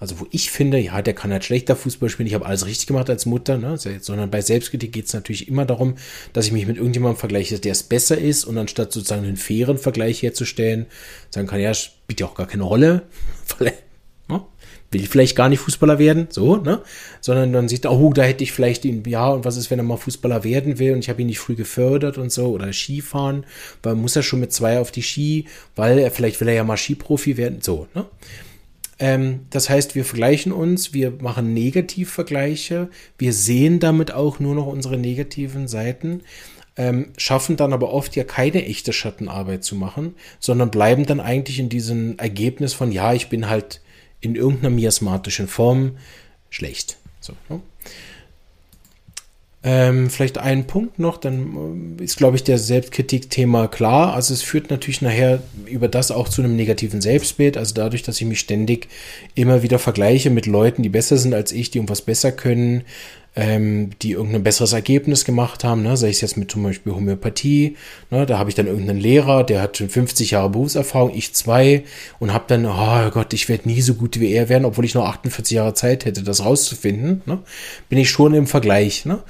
Also 0.00 0.20
wo 0.20 0.26
ich 0.30 0.50
finde, 0.50 0.78
ja, 0.78 1.00
der 1.02 1.14
kann 1.14 1.32
halt 1.32 1.44
schlechter 1.44 1.76
Fußball 1.76 2.08
spielen, 2.08 2.26
ich 2.26 2.34
habe 2.34 2.46
alles 2.46 2.66
richtig 2.66 2.86
gemacht 2.86 3.08
als 3.08 3.26
Mutter, 3.26 3.58
ne? 3.58 3.78
sondern 3.78 4.30
bei 4.30 4.40
Selbstkritik 4.40 4.92
geht 4.92 5.06
es 5.06 5.14
natürlich 5.14 5.48
immer 5.48 5.64
darum, 5.64 5.94
dass 6.32 6.46
ich 6.46 6.52
mich 6.52 6.66
mit 6.66 6.76
irgendjemandem 6.76 7.18
vergleiche, 7.18 7.58
der 7.58 7.72
es 7.72 7.84
besser 7.84 8.18
ist 8.18 8.44
und 8.44 8.58
anstatt 8.58 8.92
sozusagen 8.92 9.24
einen 9.24 9.36
fairen 9.36 9.78
Vergleich 9.78 10.22
herzustellen, 10.22 10.86
sagen 11.30 11.46
kann, 11.46 11.60
ja, 11.60 11.72
spielt 11.74 12.20
ja 12.20 12.26
auch 12.26 12.34
gar 12.34 12.46
keine 12.46 12.64
Rolle? 12.64 13.02
will 14.94 15.06
vielleicht 15.06 15.36
gar 15.36 15.48
nicht 15.48 15.58
Fußballer 15.58 15.98
werden, 15.98 16.28
so, 16.30 16.56
ne? 16.56 16.80
Sondern 17.20 17.52
dann 17.52 17.68
sieht 17.68 17.84
er, 17.84 17.92
oh, 17.92 18.12
da 18.12 18.22
hätte 18.22 18.44
ich 18.44 18.52
vielleicht 18.52 18.84
ihn, 18.84 19.02
ja, 19.06 19.28
und 19.28 19.44
was 19.44 19.56
ist, 19.56 19.70
wenn 19.70 19.78
er 19.78 19.84
mal 19.84 19.96
Fußballer 19.96 20.44
werden 20.44 20.78
will 20.78 20.94
und 20.94 21.00
ich 21.00 21.10
habe 21.10 21.20
ihn 21.20 21.26
nicht 21.26 21.40
früh 21.40 21.54
gefördert 21.54 22.16
und 22.16 22.32
so, 22.32 22.46
oder 22.46 22.72
Skifahren, 22.72 23.44
weil 23.82 23.96
muss 23.96 24.16
er 24.16 24.22
schon 24.22 24.40
mit 24.40 24.52
zwei 24.52 24.78
auf 24.78 24.90
die 24.90 25.02
Ski, 25.02 25.46
weil 25.76 25.98
er 25.98 26.10
vielleicht 26.10 26.40
will 26.40 26.48
er 26.48 26.54
ja 26.54 26.64
mal 26.64 26.76
Skiprofi 26.76 27.36
werden, 27.36 27.58
so, 27.60 27.88
ne? 27.94 28.06
Ähm, 28.98 29.40
das 29.50 29.68
heißt, 29.68 29.94
wir 29.94 30.04
vergleichen 30.04 30.52
uns, 30.52 30.94
wir 30.94 31.10
machen 31.20 31.52
Negativvergleiche, 31.52 32.88
wir 33.18 33.32
sehen 33.32 33.80
damit 33.80 34.12
auch 34.12 34.38
nur 34.38 34.54
noch 34.54 34.66
unsere 34.66 34.96
negativen 34.96 35.66
Seiten, 35.66 36.22
ähm, 36.76 37.12
schaffen 37.16 37.56
dann 37.56 37.72
aber 37.72 37.92
oft 37.92 38.16
ja 38.16 38.24
keine 38.24 38.64
echte 38.64 38.92
Schattenarbeit 38.92 39.64
zu 39.64 39.76
machen, 39.76 40.14
sondern 40.40 40.70
bleiben 40.70 41.06
dann 41.06 41.20
eigentlich 41.20 41.58
in 41.58 41.68
diesem 41.68 42.18
Ergebnis 42.18 42.74
von, 42.74 42.92
ja, 42.92 43.14
ich 43.14 43.28
bin 43.28 43.48
halt 43.48 43.80
in 44.24 44.36
irgendeiner 44.36 44.70
miasmatischen 44.70 45.48
Form 45.48 45.92
schlecht. 46.50 46.96
So, 47.20 47.34
ne? 47.48 47.60
Ähm, 49.66 50.10
vielleicht 50.10 50.36
ein 50.36 50.66
Punkt 50.66 50.98
noch, 50.98 51.16
dann 51.16 51.96
äh, 51.98 52.04
ist, 52.04 52.18
glaube 52.18 52.36
ich, 52.36 52.44
der 52.44 52.58
Selbstkritik-Thema 52.58 53.66
klar. 53.68 54.12
Also 54.12 54.34
es 54.34 54.42
führt 54.42 54.68
natürlich 54.68 55.00
nachher 55.00 55.42
über 55.64 55.88
das 55.88 56.10
auch 56.10 56.28
zu 56.28 56.42
einem 56.42 56.54
negativen 56.54 57.00
Selbstbild. 57.00 57.56
Also 57.56 57.74
dadurch, 57.74 58.02
dass 58.02 58.20
ich 58.20 58.26
mich 58.26 58.40
ständig 58.40 58.88
immer 59.34 59.62
wieder 59.62 59.78
vergleiche 59.78 60.28
mit 60.28 60.44
Leuten, 60.44 60.82
die 60.82 60.90
besser 60.90 61.16
sind 61.16 61.32
als 61.32 61.50
ich, 61.50 61.70
die 61.70 61.78
irgendwas 61.78 62.02
besser 62.02 62.30
können, 62.30 62.84
ähm, 63.36 63.90
die 64.00 64.12
irgendein 64.12 64.44
besseres 64.44 64.72
Ergebnis 64.72 65.24
gemacht 65.24 65.64
haben, 65.64 65.82
ne? 65.82 65.96
sei 65.96 66.08
es 66.08 66.20
jetzt 66.20 66.36
mit 66.36 66.50
zum 66.50 66.62
Beispiel 66.62 66.92
Homöopathie, 66.92 67.76
ne? 68.10 68.26
da 68.26 68.38
habe 68.38 68.48
ich 68.48 68.54
dann 68.54 68.66
irgendeinen 68.66 69.00
Lehrer, 69.00 69.42
der 69.42 69.60
hat 69.60 69.76
schon 69.76 69.88
50 69.88 70.32
Jahre 70.32 70.50
Berufserfahrung, 70.50 71.12
ich 71.14 71.34
zwei 71.34 71.84
und 72.20 72.32
habe 72.32 72.44
dann, 72.46 72.64
oh 72.66 73.10
Gott, 73.10 73.32
ich 73.32 73.48
werde 73.48 73.68
nie 73.68 73.80
so 73.80 73.94
gut 73.94 74.20
wie 74.20 74.32
er 74.32 74.48
werden, 74.48 74.64
obwohl 74.64 74.84
ich 74.84 74.94
noch 74.94 75.06
48 75.06 75.56
Jahre 75.56 75.74
Zeit 75.74 76.04
hätte, 76.04 76.22
das 76.22 76.44
rauszufinden, 76.44 77.22
ne? 77.26 77.40
bin 77.88 77.98
ich 77.98 78.10
schon 78.10 78.34
im 78.34 78.46
Vergleich. 78.46 79.04
Ne? 79.04 79.20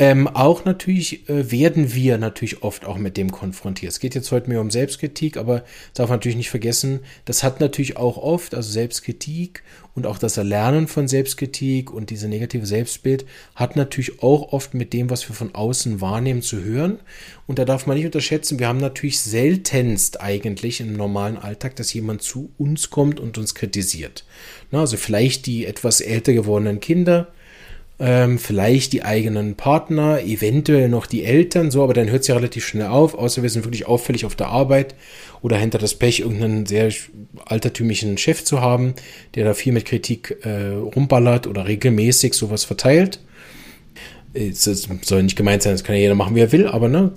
Ähm, 0.00 0.28
auch 0.28 0.64
natürlich 0.64 1.28
äh, 1.28 1.50
werden 1.50 1.92
wir 1.92 2.18
natürlich 2.18 2.62
oft 2.62 2.86
auch 2.86 2.98
mit 2.98 3.16
dem 3.16 3.32
konfrontiert. 3.32 3.90
Es 3.90 3.98
geht 3.98 4.14
jetzt 4.14 4.30
heute 4.30 4.48
mehr 4.48 4.60
um 4.60 4.70
Selbstkritik, 4.70 5.36
aber 5.36 5.64
darf 5.92 6.08
man 6.08 6.18
natürlich 6.18 6.36
nicht 6.36 6.50
vergessen, 6.50 7.00
das 7.24 7.42
hat 7.42 7.58
natürlich 7.58 7.96
auch 7.96 8.16
oft, 8.16 8.54
also 8.54 8.70
Selbstkritik 8.70 9.64
und 9.96 10.06
auch 10.06 10.18
das 10.18 10.36
Erlernen 10.36 10.86
von 10.86 11.08
Selbstkritik 11.08 11.92
und 11.92 12.10
diese 12.10 12.28
negative 12.28 12.64
Selbstbild 12.64 13.26
hat 13.56 13.74
natürlich 13.74 14.22
auch 14.22 14.52
oft 14.52 14.72
mit 14.72 14.92
dem, 14.92 15.10
was 15.10 15.28
wir 15.28 15.34
von 15.34 15.56
außen 15.56 16.00
wahrnehmen, 16.00 16.42
zu 16.42 16.62
hören. 16.62 17.00
Und 17.48 17.58
da 17.58 17.64
darf 17.64 17.86
man 17.86 17.96
nicht 17.96 18.06
unterschätzen, 18.06 18.60
wir 18.60 18.68
haben 18.68 18.78
natürlich 18.78 19.18
seltenst 19.18 20.20
eigentlich 20.20 20.80
im 20.80 20.92
normalen 20.92 21.36
Alltag, 21.36 21.74
dass 21.74 21.92
jemand 21.92 22.22
zu 22.22 22.52
uns 22.56 22.90
kommt 22.90 23.18
und 23.18 23.36
uns 23.36 23.56
kritisiert. 23.56 24.24
Na, 24.70 24.80
also 24.80 24.96
vielleicht 24.96 25.46
die 25.46 25.66
etwas 25.66 26.00
älter 26.00 26.34
gewordenen 26.34 26.78
Kinder, 26.78 27.32
ähm, 28.00 28.38
vielleicht 28.38 28.92
die 28.92 29.02
eigenen 29.02 29.56
Partner, 29.56 30.22
eventuell 30.22 30.88
noch 30.88 31.06
die 31.06 31.24
Eltern, 31.24 31.70
so, 31.70 31.82
aber 31.82 31.94
dann 31.94 32.10
hört 32.10 32.22
es 32.22 32.28
ja 32.28 32.36
relativ 32.36 32.64
schnell 32.64 32.86
auf, 32.86 33.14
außer 33.14 33.42
wir 33.42 33.50
sind 33.50 33.64
wirklich 33.64 33.86
auffällig 33.86 34.24
auf 34.24 34.36
der 34.36 34.48
Arbeit 34.48 34.94
oder 35.42 35.56
hinter 35.56 35.78
das 35.78 35.94
Pech, 35.94 36.20
irgendeinen 36.20 36.66
sehr 36.66 36.92
altertümlichen 37.44 38.16
Chef 38.16 38.44
zu 38.44 38.60
haben, 38.60 38.94
der 39.34 39.44
da 39.44 39.54
viel 39.54 39.72
mit 39.72 39.84
Kritik 39.84 40.36
äh, 40.42 40.74
rumballert 40.74 41.48
oder 41.48 41.66
regelmäßig 41.66 42.34
sowas 42.34 42.64
verteilt. 42.64 43.20
Es 44.32 44.62
soll 44.62 45.22
nicht 45.22 45.36
gemeint 45.36 45.62
sein, 45.62 45.72
das 45.72 45.82
kann 45.82 45.96
ja 45.96 46.02
jeder 46.02 46.14
machen, 46.14 46.36
wie 46.36 46.40
er 46.40 46.52
will, 46.52 46.68
aber 46.68 46.88
ne, 46.88 47.12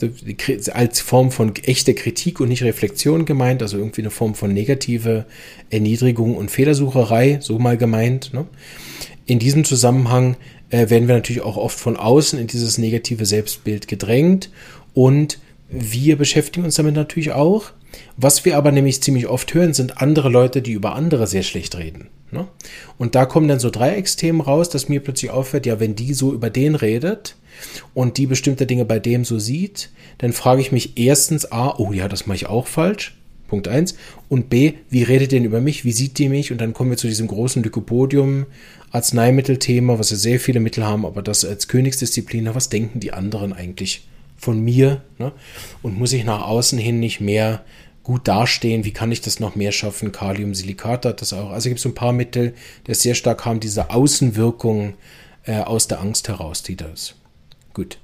als 0.74 1.02
Form 1.02 1.30
von 1.30 1.54
echter 1.58 1.94
Kritik 1.94 2.40
und 2.40 2.48
nicht 2.48 2.64
Reflexion 2.64 3.26
gemeint, 3.26 3.62
also 3.62 3.78
irgendwie 3.78 4.02
eine 4.02 4.10
Form 4.10 4.34
von 4.34 4.52
negative 4.52 5.26
Erniedrigung 5.70 6.36
und 6.36 6.50
Fehlersucherei, 6.50 7.38
so 7.42 7.60
mal 7.60 7.78
gemeint. 7.78 8.34
Ne? 8.34 8.48
In 9.28 9.40
diesem 9.40 9.66
Zusammenhang 9.66 10.38
äh, 10.72 10.90
werden 10.90 11.08
wir 11.08 11.16
natürlich 11.16 11.44
auch 11.44 11.58
oft 11.58 11.80
von 11.80 11.98
außen 11.98 12.40
in 12.40 12.48
dieses 12.48 12.78
negative 12.78 13.26
Selbstbild 13.26 13.88
gedrängt 13.88 14.50
und 14.94 15.40
wir 15.70 16.18
beschäftigen 16.18 16.66
uns 16.66 16.76
damit 16.76 16.96
natürlich 16.96 17.32
auch. 17.32 17.72
Was 18.18 18.46
wir 18.46 18.58
aber 18.58 18.72
nämlich 18.72 19.02
ziemlich 19.02 19.28
oft 19.28 19.54
hören, 19.54 19.74
sind 19.74 20.02
andere 20.02 20.30
Leute, 20.30 20.62
die 20.62 20.72
über 20.72 20.96
andere 20.96 21.28
sehr 21.28 21.44
schlecht 21.44 21.78
reden. 21.78 22.10
Ne? 22.32 22.48
Und 22.98 23.16
da 23.16 23.26
kommen 23.26 23.48
dann 23.48 23.60
so 23.60 23.70
Dreiecksthemen 23.70 24.42
raus, 24.42 24.70
dass 24.70 24.90
mir 24.90 25.02
plötzlich 25.02 25.32
auffällt, 25.32 25.66
ja, 25.66 25.80
wenn 25.80 25.96
die 25.96 26.14
so 26.14 26.34
über 26.34 26.50
den 26.50 26.76
redet 26.76 27.36
und 27.94 28.18
die 28.18 28.28
bestimmte 28.28 28.66
Dinge 28.66 28.86
bei 28.86 29.00
dem 29.00 29.26
so 29.26 29.40
sieht, 29.40 29.90
dann 30.20 30.32
frage 30.34 30.62
ich 30.62 30.72
mich 30.72 30.98
erstens 30.98 31.52
A, 31.52 31.76
oh 31.78 31.92
ja, 31.92 32.08
das 32.08 32.28
mache 32.28 32.38
ich 32.38 32.46
auch 32.48 32.68
falsch. 32.68 33.18
Punkt 33.52 33.68
eins 33.68 33.96
Und 34.30 34.50
B, 34.50 34.76
wie 34.90 35.04
redet 35.04 35.34
denn 35.34 35.44
über 35.44 35.60
mich? 35.60 35.84
Wie 35.84 35.92
sieht 35.92 36.18
die 36.18 36.30
mich? 36.30 36.54
Und 36.54 36.62
dann 36.62 36.74
kommen 36.74 36.90
wir 36.90 36.98
zu 36.98 37.08
diesem 37.08 37.28
großen 37.28 37.62
Lykopodium 37.62 38.46
Arzneimittelthema, 38.92 40.00
was 40.00 40.10
ja 40.10 40.16
sehr 40.16 40.40
viele 40.40 40.62
Mittel 40.62 40.86
haben, 40.86 41.06
aber 41.06 41.22
das 41.22 41.44
als 41.44 41.68
Königsdisziplin, 41.68 42.50
was 42.56 42.70
denken 42.70 43.02
die 43.02 43.12
anderen 43.12 43.52
eigentlich 43.52 44.08
von 44.38 44.62
mir? 44.62 45.02
Ne? 45.20 45.34
Und 45.82 46.00
muss 46.00 46.14
ich 46.14 46.24
nach 46.24 46.44
außen 46.44 46.80
hin 46.80 47.02
nicht 47.02 47.20
mehr 47.20 47.66
gut 48.04 48.26
dastehen? 48.30 48.86
Wie 48.86 48.94
kann 48.94 49.12
ich 49.12 49.20
das 49.20 49.42
noch 49.42 49.56
mehr 49.56 49.74
schaffen? 49.74 50.14
Kaliumsilikat 50.14 51.06
hat 51.06 51.22
das 51.22 51.34
auch. 51.34 51.52
Also 51.52 51.68
gibt 51.68 51.80
es 51.80 51.86
ein 51.86 51.94
paar 51.94 52.14
Mittel, 52.14 52.54
die 52.88 52.94
sehr 52.94 53.16
stark 53.16 53.44
haben, 53.44 53.60
diese 53.60 53.90
Außenwirkung 53.90 54.94
äh, 55.44 55.60
aus 55.60 55.90
der 55.90 56.00
Angst 56.00 56.30
heraus, 56.30 56.64
die 56.64 56.78
das. 56.78 57.16
Gut. 57.74 57.98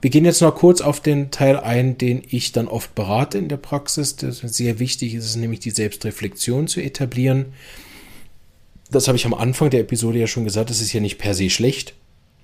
Wir 0.00 0.10
gehen 0.10 0.24
jetzt 0.24 0.42
noch 0.42 0.54
kurz 0.54 0.80
auf 0.80 1.00
den 1.00 1.30
Teil 1.30 1.58
ein, 1.58 1.98
den 1.98 2.22
ich 2.28 2.52
dann 2.52 2.68
oft 2.68 2.94
berate 2.94 3.38
in 3.38 3.48
der 3.48 3.56
Praxis. 3.56 4.16
Sehr 4.18 4.78
wichtig 4.78 5.14
ist, 5.14 5.36
nämlich 5.36 5.60
die 5.60 5.70
Selbstreflexion 5.70 6.68
zu 6.68 6.80
etablieren 6.80 7.46
das 8.90 9.08
habe 9.08 9.16
ich 9.16 9.26
am 9.26 9.34
Anfang 9.34 9.70
der 9.70 9.80
Episode 9.80 10.18
ja 10.18 10.26
schon 10.26 10.44
gesagt, 10.44 10.70
das 10.70 10.80
ist 10.80 10.92
ja 10.92 11.00
nicht 11.00 11.18
per 11.18 11.34
se 11.34 11.50
schlecht, 11.50 11.94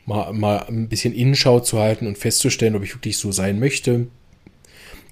mal, 0.07 0.33
mal 0.33 0.65
ein 0.69 0.89
bisschen 0.89 1.15
Innenschau 1.15 1.61
zu 1.61 1.79
halten 1.79 2.07
und 2.07 2.19
festzustellen, 2.19 2.75
ob 2.77 2.83
ich 2.83 2.95
wirklich 2.95 3.17
so 3.17 3.33
sein 3.33 3.59
möchte, 3.59 4.09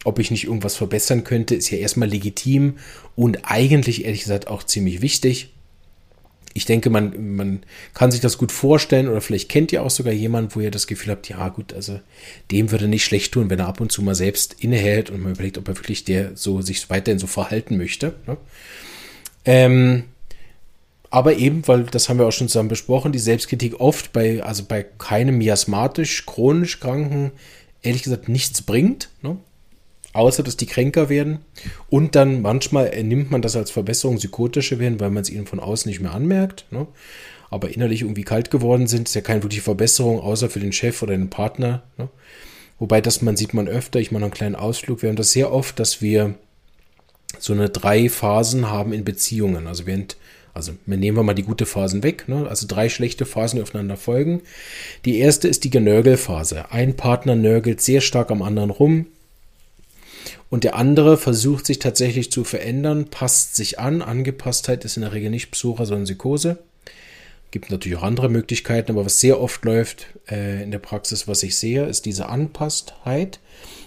ob 0.05 0.18
ich 0.18 0.31
nicht 0.31 0.44
irgendwas 0.44 0.76
verbessern 0.76 1.24
könnte, 1.24 1.55
ist 1.55 1.70
ja 1.70 1.79
erstmal 1.79 2.09
legitim 2.09 2.79
und 3.16 3.38
eigentlich 3.44 4.05
ehrlich 4.05 4.22
gesagt 4.22 4.48
auch 4.48 4.62
ziemlich 4.62 5.03
wichtig. 5.03 5.53
Ich 6.52 6.64
denke, 6.64 6.90
man, 6.90 7.36
man 7.36 7.62
kann 7.94 8.10
sich 8.10 8.20
das 8.20 8.36
gut 8.36 8.50
vorstellen 8.50 9.08
oder 9.08 9.20
vielleicht 9.20 9.48
kennt 9.48 9.72
ihr 9.72 9.82
auch 9.82 9.90
sogar 9.90 10.12
jemanden, 10.12 10.54
wo 10.54 10.60
ihr 10.60 10.72
das 10.72 10.88
Gefühl 10.88 11.12
habt, 11.12 11.28
ja 11.28 11.48
gut, 11.48 11.72
also 11.72 12.00
dem 12.50 12.72
würde 12.72 12.88
nicht 12.88 13.04
schlecht 13.04 13.32
tun, 13.32 13.50
wenn 13.50 13.60
er 13.60 13.68
ab 13.68 13.80
und 13.80 13.92
zu 13.92 14.02
mal 14.02 14.16
selbst 14.16 14.56
innehält 14.58 15.10
und 15.10 15.22
man 15.22 15.32
überlegt, 15.32 15.58
ob 15.58 15.68
er 15.68 15.76
wirklich 15.76 16.04
der 16.04 16.36
so 16.36 16.60
sich 16.60 16.90
weiterhin 16.90 17.20
so 17.20 17.28
verhalten 17.28 17.76
möchte. 17.76 18.14
Ne? 18.26 18.36
Ähm, 19.44 20.04
aber 21.10 21.36
eben, 21.36 21.66
weil 21.66 21.84
das 21.84 22.08
haben 22.08 22.18
wir 22.18 22.26
auch 22.26 22.32
schon 22.32 22.48
zusammen 22.48 22.68
besprochen, 22.68 23.12
die 23.12 23.18
Selbstkritik 23.18 23.80
oft 23.80 24.12
bei, 24.12 24.42
also 24.42 24.64
bei 24.64 24.84
keinem 24.84 25.38
miasmatisch, 25.38 26.24
chronisch 26.24 26.78
Kranken, 26.78 27.32
ehrlich 27.82 28.02
gesagt 28.02 28.28
nichts 28.28 28.62
bringt, 28.62 29.10
ne? 29.22 29.36
Außer 30.12 30.42
dass 30.42 30.57
die 30.57 30.66
kränker 30.66 31.09
werden. 31.09 31.40
Und 31.88 32.14
dann 32.14 32.42
manchmal 32.42 32.90
nimmt 33.03 33.31
man 33.31 33.42
das 33.42 33.57
als 33.57 33.70
Verbesserung, 33.70 34.16
psychotische 34.16 34.79
werden, 34.79 35.01
weil 35.01 35.11
man 35.11 35.23
es 35.23 35.31
ihnen 35.31 35.46
von 35.46 35.61
außen 35.61 35.88
nicht 35.88 36.01
mehr 36.01 36.12
anmerkt. 36.12 36.66
Ne? 36.70 36.87
Aber 37.51 37.70
innerlich 37.70 38.03
irgendwie 38.03 38.23
kalt 38.23 38.51
geworden 38.51 38.87
sind, 38.87 39.09
ist 39.09 39.14
ja 39.14 39.20
keine 39.20 39.42
wirkliche 39.42 39.62
Verbesserung, 39.62 40.20
außer 40.20 40.51
für 40.51 40.61
den 40.61 40.73
Chef 40.73 41.03
oder 41.03 41.16
den 41.16 41.31
Partner. 41.31 41.83
Ne? 41.96 42.09
Wobei 42.79 43.01
das 43.01 43.23
man 43.23 43.37
sieht 43.37 43.55
man 43.55 43.68
öfter, 43.68 44.01
ich 44.01 44.11
mache 44.11 44.25
einen 44.25 44.33
kleinen 44.33 44.55
Ausflug. 44.57 45.03
Wir 45.03 45.11
haben 45.11 45.16
das 45.16 45.33
sehr 45.33 45.53
oft, 45.53 45.79
dass 45.79 46.01
wir 46.01 46.35
so 47.38 47.53
eine 47.53 47.68
drei 47.68 48.09
Phasen 48.09 48.70
haben 48.70 48.92
in 48.92 49.05
Beziehungen. 49.05 49.66
Also 49.66 49.87
während 49.87 50.16
also 50.53 50.73
nehmen 50.85 51.16
wir 51.16 51.23
mal 51.23 51.35
die 51.35 51.44
gute 51.44 51.64
Phasen 51.64 52.03
weg, 52.03 52.29
ne? 52.29 52.49
also 52.49 52.66
drei 52.66 52.88
schlechte 52.88 53.25
Phasen, 53.25 53.57
die 53.57 53.62
aufeinander 53.62 53.96
folgen. 53.96 54.42
Die 55.05 55.18
erste 55.18 55.46
ist 55.46 55.62
die 55.62 55.70
Genörgelphase. 55.70 56.73
Ein 56.73 56.96
Partner 56.96 57.37
nörgelt 57.37 57.81
sehr 57.81 58.01
stark 58.01 58.33
am 58.33 58.42
anderen 58.42 58.70
rum 58.70 59.07
und 60.48 60.64
der 60.64 60.74
andere 60.76 61.16
versucht 61.16 61.66
sich 61.66 61.78
tatsächlich 61.78 62.30
zu 62.30 62.44
verändern, 62.44 63.06
passt 63.06 63.56
sich 63.56 63.78
an. 63.78 64.02
Angepasstheit 64.02 64.85
ist 64.85 64.96
in 64.96 65.02
der 65.02 65.12
Regel 65.12 65.30
nicht 65.30 65.50
Psora, 65.50 65.85
sondern 65.85 66.04
Psychose. 66.04 66.59
Gibt 67.50 67.70
natürlich 67.70 67.98
auch 67.98 68.04
andere 68.04 68.28
Möglichkeiten, 68.28 68.92
aber 68.92 69.06
was 69.06 69.20
sehr 69.20 69.40
oft 69.40 69.64
läuft 69.64 70.06
äh, 70.30 70.62
in 70.62 70.70
der 70.70 70.78
Praxis, 70.78 71.26
was 71.26 71.42
ich 71.42 71.56
sehe, 71.56 71.87
ist 71.87 72.06
diese 72.06 72.28
Anpasstheit. 72.28 73.40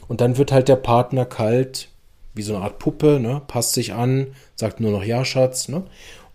Und 0.08 0.22
dann 0.22 0.38
wird 0.38 0.52
halt 0.52 0.68
der 0.68 0.76
Partner 0.76 1.26
kalt, 1.26 1.90
wie 2.34 2.42
so 2.42 2.56
eine 2.56 2.64
Art 2.64 2.80
Puppe, 2.80 3.20
ne? 3.22 3.42
passt 3.48 3.74
sich 3.74 3.94
an, 3.94 4.28
sagt 4.56 4.80
nur 4.80 4.92
noch 4.92 5.04
Ja, 5.04 5.24
Schatz. 5.24 5.70
Ne? 5.70 5.84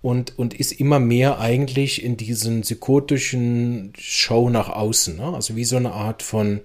und, 0.00 0.38
und 0.38 0.54
ist 0.54 0.72
immer 0.72 1.00
mehr 1.00 1.40
eigentlich 1.40 2.02
in 2.04 2.16
diesen 2.16 2.62
psychotischen 2.62 3.92
Show 3.98 4.48
nach 4.48 4.68
außen. 4.68 5.16
Ne? 5.16 5.34
Also 5.34 5.56
wie 5.56 5.64
so 5.64 5.76
eine 5.76 5.92
Art 5.92 6.22
von 6.22 6.60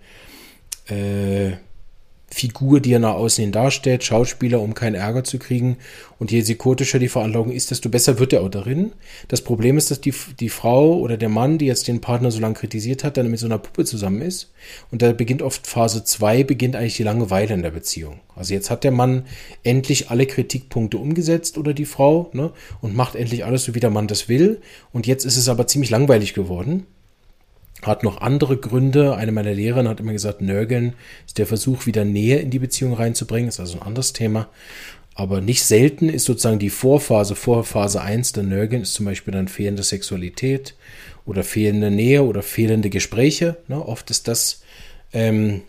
äh, 0.88 1.54
Figur, 2.34 2.80
die 2.80 2.94
er 2.94 3.00
nach 3.00 3.14
außen 3.14 3.44
hin 3.44 3.52
darstellt, 3.52 4.04
Schauspieler, 4.04 4.60
um 4.60 4.74
keinen 4.74 4.96
Ärger 4.96 5.24
zu 5.24 5.38
kriegen. 5.38 5.78
Und 6.18 6.32
je 6.32 6.42
psychotischer 6.42 7.00
die 7.00 7.08
Veranlagung 7.08 7.52
ist, 7.52 7.72
desto 7.72 7.90
besser 7.90 8.18
wird 8.18 8.34
er 8.34 8.42
auch 8.42 8.50
darin. 8.50 8.94
Das 9.28 9.42
Problem 9.42 9.78
ist, 9.78 9.92
dass 9.92 10.02
die, 10.02 10.14
die 10.40 10.50
Frau 10.50 10.98
oder 10.98 11.18
der 11.18 11.30
Mann, 11.30 11.58
die 11.58 11.68
jetzt 11.68 11.88
den 11.88 12.02
Partner 12.02 12.32
so 12.32 12.40
lange 12.40 12.56
kritisiert 12.56 13.04
hat, 13.04 13.18
dann 13.18 13.30
mit 13.30 13.40
so 13.40 13.46
einer 13.46 13.60
Puppe 13.60 13.86
zusammen 13.86 14.22
ist. 14.22 14.52
Und 14.92 15.02
da 15.02 15.14
beginnt 15.14 15.42
oft 15.42 15.68
Phase 15.68 16.04
2, 16.04 16.44
beginnt 16.44 16.76
eigentlich 16.76 16.98
die 16.98 17.04
Langeweile 17.04 17.54
in 17.54 17.62
der 17.62 17.72
Beziehung. 17.72 18.20
Also 18.36 18.54
jetzt 18.54 18.70
hat 18.70 18.84
der 18.84 18.92
Mann 18.92 19.26
endlich 19.64 20.10
alle 20.10 20.26
Kritikpunkte 20.26 20.98
umgesetzt 20.98 21.58
oder 21.58 21.74
die 21.74 21.86
Frau, 21.86 22.32
ne, 22.34 22.52
und 22.82 22.96
macht 22.96 23.16
endlich 23.16 23.46
alles 23.46 23.66
so, 23.66 23.76
wie 23.76 23.80
der 23.80 23.92
Mann 23.92 24.08
das 24.08 24.28
will. 24.28 24.60
Und 24.92 25.06
jetzt 25.06 25.26
ist 25.26 25.38
es 25.38 25.50
aber 25.50 25.68
ziemlich 25.68 25.92
langweilig 25.92 26.34
geworden 26.34 26.88
hat 27.88 28.04
noch 28.04 28.22
andere 28.22 28.58
Gründe. 28.58 29.16
Eine 29.16 29.32
meiner 29.32 29.54
Lehrerinnen 29.54 29.90
hat 29.90 30.00
immer 30.00 30.14
gesagt, 30.14 30.42
Nörgeln 30.42 30.94
ist 31.26 31.38
der 31.38 31.48
Versuch, 31.48 31.86
wieder 31.86 32.06
Nähe 32.06 32.40
in 32.40 32.50
die 32.50 32.60
Beziehung 32.60 32.94
reinzubringen. 32.94 33.50
Ist 33.50 33.60
also 33.60 33.78
ein 33.78 33.84
anderes 33.84 34.14
Thema. 34.14 34.50
Aber 35.16 35.42
nicht 35.42 35.64
selten 35.64 36.10
ist 36.10 36.26
sozusagen 36.26 36.60
die 36.60 36.72
Vorphase, 36.72 37.36
vor 37.36 37.64
Phase 37.64 38.02
1 38.02 38.32
der 38.34 38.44
Nörgeln 38.44 38.82
ist 38.82 38.96
zum 38.96 39.06
Beispiel 39.06 39.34
dann 39.34 39.48
fehlende 39.48 39.84
Sexualität 39.84 40.76
oder 41.26 41.44
fehlende 41.44 41.92
Nähe 41.92 42.24
oder 42.24 42.42
fehlende 42.42 42.90
Gespräche. 42.90 43.58
Ne? 43.68 43.86
Oft 43.86 44.10
ist 44.10 44.28
das 44.28 44.64
ähm, 45.14 45.62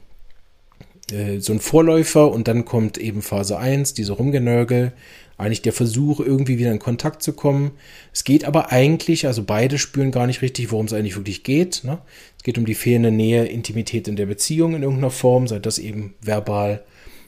äh, 1.12 1.40
so 1.40 1.52
ein 1.52 1.60
Vorläufer 1.60 2.30
und 2.30 2.48
dann 2.48 2.64
kommt 2.64 2.96
eben 2.96 3.20
Phase 3.20 3.58
1, 3.58 3.92
diese 3.94 4.14
Rumgenörgel, 4.14 4.92
eigentlich 5.36 5.62
der 5.62 5.72
Versuch, 5.72 6.20
irgendwie 6.20 6.58
wieder 6.58 6.70
in 6.70 6.78
Kontakt 6.78 7.22
zu 7.22 7.32
kommen. 7.32 7.72
Es 8.12 8.24
geht 8.24 8.44
aber 8.44 8.70
eigentlich, 8.70 9.26
also 9.26 9.42
beide 9.42 9.78
spüren 9.78 10.12
gar 10.12 10.26
nicht 10.26 10.42
richtig, 10.42 10.70
worum 10.70 10.86
es 10.86 10.92
eigentlich 10.92 11.16
wirklich 11.16 11.42
geht. 11.42 11.82
Ne? 11.84 11.98
Es 12.36 12.44
geht 12.44 12.58
um 12.58 12.66
die 12.66 12.74
fehlende 12.74 13.10
Nähe, 13.10 13.46
Intimität 13.46 14.06
in 14.06 14.16
der 14.16 14.26
Beziehung 14.26 14.74
in 14.74 14.82
irgendeiner 14.82 15.10
Form, 15.10 15.48
sei 15.48 15.58
das 15.58 15.78
eben 15.78 16.14
verbal, 16.20 16.84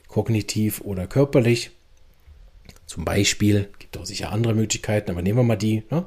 kognitiv 0.08 0.80
oder 0.82 1.06
körperlich. 1.06 1.70
Zum 2.86 3.04
Beispiel, 3.04 3.68
gibt 3.80 3.98
auch 3.98 4.06
sicher 4.06 4.30
andere 4.30 4.54
Möglichkeiten, 4.54 5.10
aber 5.10 5.22
nehmen 5.22 5.38
wir 5.38 5.42
mal 5.42 5.56
die. 5.56 5.82
Ne? 5.90 6.04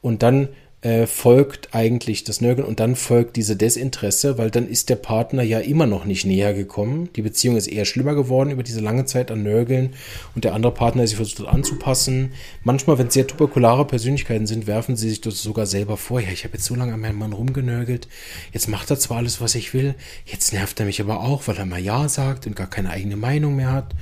Und 0.00 0.22
dann 0.22 0.48
äh, 0.82 1.06
folgt 1.06 1.74
eigentlich 1.74 2.24
das 2.24 2.40
Nörgeln 2.40 2.66
und 2.66 2.80
dann 2.80 2.96
folgt 2.96 3.36
diese 3.36 3.54
Desinteresse, 3.54 4.38
weil 4.38 4.50
dann 4.50 4.66
ist 4.66 4.88
der 4.88 4.96
Partner 4.96 5.42
ja 5.42 5.58
immer 5.58 5.86
noch 5.86 6.06
nicht 6.06 6.24
näher 6.24 6.54
gekommen. 6.54 7.10
Die 7.16 7.22
Beziehung 7.22 7.56
ist 7.56 7.66
eher 7.66 7.84
schlimmer 7.84 8.14
geworden 8.14 8.50
über 8.50 8.62
diese 8.62 8.80
lange 8.80 9.04
Zeit 9.04 9.30
an 9.30 9.42
Nörgeln 9.42 9.90
und 10.34 10.44
der 10.44 10.54
andere 10.54 10.72
Partner 10.72 11.06
sich 11.06 11.16
versucht 11.16 11.46
anzupassen. 11.46 12.32
Manchmal, 12.64 12.98
wenn 12.98 13.08
es 13.08 13.14
sehr 13.14 13.26
tuberkulare 13.26 13.86
Persönlichkeiten 13.86 14.46
sind, 14.46 14.66
werfen 14.66 14.96
sie 14.96 15.10
sich 15.10 15.20
das 15.20 15.42
sogar 15.42 15.66
selber 15.66 15.98
vor. 15.98 16.20
Ja, 16.20 16.30
ich 16.32 16.44
habe 16.44 16.54
jetzt 16.54 16.64
so 16.64 16.74
lange 16.74 16.94
an 16.94 17.00
meinem 17.00 17.18
Mann 17.18 17.34
rumgenörgelt. 17.34 18.08
Jetzt 18.52 18.68
macht 18.68 18.90
er 18.90 18.98
zwar 18.98 19.18
alles, 19.18 19.42
was 19.42 19.54
ich 19.54 19.74
will, 19.74 19.94
jetzt 20.24 20.54
nervt 20.54 20.80
er 20.80 20.86
mich 20.86 21.00
aber 21.02 21.20
auch, 21.20 21.46
weil 21.46 21.58
er 21.58 21.66
mal 21.66 21.80
Ja 21.80 22.08
sagt 22.08 22.46
und 22.46 22.56
gar 22.56 22.68
keine 22.68 22.88
eigene 22.88 23.16
Meinung 23.16 23.56
mehr 23.56 23.72
hat. 23.72 23.94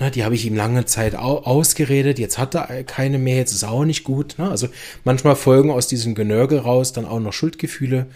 Na, 0.00 0.10
die 0.10 0.24
habe 0.24 0.34
ich 0.34 0.44
ihm 0.44 0.56
lange 0.56 0.84
Zeit 0.86 1.14
ausgeredet, 1.14 2.18
jetzt 2.18 2.38
hat 2.38 2.56
er 2.56 2.82
keine 2.82 3.18
mehr, 3.18 3.36
jetzt 3.36 3.52
ist 3.52 3.62
er 3.62 3.70
auch 3.70 3.84
nicht 3.84 4.02
gut. 4.02 4.34
Na, 4.38 4.50
also 4.50 4.66
manchmal 5.04 5.36
folgen 5.36 5.70
aus 5.70 5.86
diesem 5.86 6.16
Genörgel 6.28 6.58
raus 6.58 6.92
dann 6.92 7.06
auch 7.06 7.20
noch 7.20 7.32
Schuldgefühle 7.32 8.06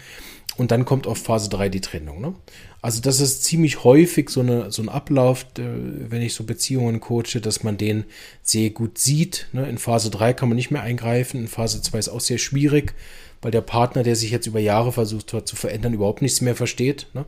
und 0.57 0.71
dann 0.71 0.83
kommt 0.83 1.07
auf 1.07 1.19
Phase 1.19 1.49
3 1.49 1.69
die 1.69 1.81
Trennung. 1.81 2.19
Ne? 2.19 2.33
Also 2.81 3.01
das 3.01 3.19
ist 3.19 3.43
ziemlich 3.43 3.83
häufig 3.83 4.29
so, 4.29 4.41
eine, 4.41 4.71
so 4.71 4.81
ein 4.81 4.89
Ablauf, 4.89 5.45
äh, 5.57 5.63
wenn 6.09 6.21
ich 6.21 6.33
so 6.33 6.43
Beziehungen 6.43 6.99
coache, 6.99 7.39
dass 7.41 7.63
man 7.63 7.77
den 7.77 8.05
sehr 8.43 8.69
gut 8.71 8.97
sieht. 8.97 9.47
Ne? 9.53 9.69
In 9.69 9.77
Phase 9.77 10.09
3 10.09 10.33
kann 10.33 10.49
man 10.49 10.55
nicht 10.55 10.71
mehr 10.71 10.81
eingreifen, 10.81 11.39
in 11.39 11.47
Phase 11.47 11.81
2 11.81 11.97
ist 11.97 12.09
auch 12.09 12.19
sehr 12.19 12.37
schwierig, 12.37 12.93
weil 13.41 13.51
der 13.51 13.61
Partner, 13.61 14.03
der 14.03 14.15
sich 14.15 14.31
jetzt 14.31 14.47
über 14.47 14.59
Jahre 14.59 14.91
versucht 14.91 15.33
hat 15.33 15.47
zu 15.47 15.55
verändern, 15.55 15.93
überhaupt 15.93 16.21
nichts 16.21 16.41
mehr 16.41 16.55
versteht. 16.55 17.07
Ne? 17.13 17.25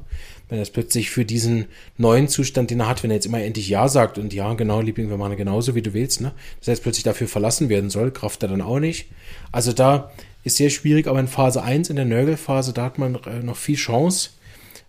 Wenn 0.49 0.59
er 0.59 0.63
es 0.63 0.69
plötzlich 0.69 1.09
für 1.09 1.23
diesen 1.23 1.65
neuen 1.97 2.27
Zustand, 2.27 2.69
den 2.69 2.81
er 2.81 2.87
hat, 2.87 3.03
wenn 3.03 3.11
er 3.11 3.15
jetzt 3.15 3.25
immer 3.25 3.41
endlich 3.41 3.69
Ja 3.69 3.87
sagt 3.87 4.17
und 4.17 4.33
ja, 4.33 4.53
genau, 4.53 4.81
Liebling, 4.81 5.09
wir 5.09 5.17
machen 5.17 5.37
genauso, 5.37 5.75
wie 5.75 5.81
du 5.81 5.93
willst, 5.93 6.21
ne? 6.21 6.33
dass 6.59 6.67
er 6.67 6.73
jetzt 6.73 6.83
plötzlich 6.83 7.03
dafür 7.03 7.27
verlassen 7.27 7.69
werden 7.69 7.89
soll, 7.89 8.11
kraft 8.11 8.43
er 8.43 8.49
dann 8.49 8.61
auch 8.61 8.79
nicht. 8.79 9.07
Also 9.51 9.71
da 9.71 10.11
ist 10.43 10.57
sehr 10.57 10.69
schwierig, 10.69 11.07
aber 11.07 11.19
in 11.19 11.27
Phase 11.27 11.63
1, 11.63 11.89
in 11.89 11.95
der 11.95 12.05
Nörgelphase, 12.05 12.73
da 12.73 12.85
hat 12.85 12.97
man 12.97 13.15
äh, 13.25 13.41
noch 13.41 13.57
viel 13.57 13.75
Chance. 13.75 14.31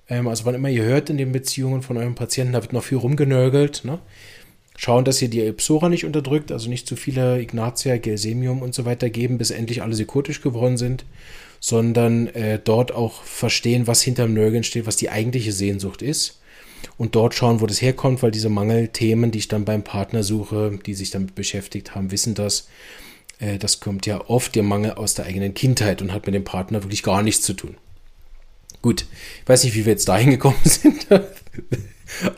Ähm, 0.08 0.26
also 0.26 0.44
wann 0.44 0.54
immer 0.54 0.70
ihr 0.70 0.82
hört 0.82 1.10
in 1.10 1.18
den 1.18 1.30
Beziehungen 1.30 1.82
von 1.82 1.96
eurem 1.96 2.14
Patienten, 2.14 2.54
da 2.54 2.62
wird 2.62 2.72
noch 2.72 2.84
viel 2.84 2.98
rumgenörgelt. 2.98 3.84
Ne? 3.84 4.00
Schauen, 4.84 5.04
dass 5.04 5.22
ihr 5.22 5.28
die 5.28 5.38
Ipsora 5.38 5.88
nicht 5.88 6.04
unterdrückt, 6.04 6.50
also 6.50 6.68
nicht 6.68 6.88
zu 6.88 6.96
viele 6.96 7.40
Ignatia, 7.40 7.98
Gelsemium 7.98 8.62
und 8.62 8.74
so 8.74 8.84
weiter 8.84 9.10
geben, 9.10 9.38
bis 9.38 9.52
endlich 9.52 9.80
alle 9.80 9.92
psychotisch 9.92 10.40
geworden 10.40 10.76
sind, 10.76 11.04
sondern 11.60 12.26
äh, 12.26 12.58
dort 12.58 12.90
auch 12.90 13.22
verstehen, 13.22 13.86
was 13.86 14.02
hinterm 14.02 14.34
Nörgeln 14.34 14.64
steht, 14.64 14.84
was 14.84 14.96
die 14.96 15.08
eigentliche 15.08 15.52
Sehnsucht 15.52 16.02
ist. 16.02 16.40
Und 16.98 17.14
dort 17.14 17.36
schauen, 17.36 17.60
wo 17.60 17.66
das 17.66 17.80
herkommt, 17.80 18.24
weil 18.24 18.32
diese 18.32 18.48
Mangelthemen, 18.48 19.30
die 19.30 19.38
ich 19.38 19.46
dann 19.46 19.64
beim 19.64 19.84
Partner 19.84 20.24
suche, 20.24 20.76
die 20.84 20.94
sich 20.94 21.12
damit 21.12 21.36
beschäftigt 21.36 21.94
haben, 21.94 22.10
wissen 22.10 22.34
das. 22.34 22.66
Äh, 23.38 23.58
das 23.58 23.78
kommt 23.78 24.06
ja 24.06 24.28
oft 24.28 24.56
der 24.56 24.64
Mangel 24.64 24.94
aus 24.94 25.14
der 25.14 25.26
eigenen 25.26 25.54
Kindheit 25.54 26.02
und 26.02 26.12
hat 26.12 26.26
mit 26.26 26.34
dem 26.34 26.42
Partner 26.42 26.82
wirklich 26.82 27.04
gar 27.04 27.22
nichts 27.22 27.42
zu 27.42 27.52
tun. 27.52 27.76
Gut, 28.82 29.06
ich 29.42 29.48
weiß 29.48 29.62
nicht, 29.62 29.76
wie 29.76 29.86
wir 29.86 29.92
jetzt 29.92 30.08
dahin 30.08 30.30
gekommen 30.30 30.56
sind. 30.64 31.06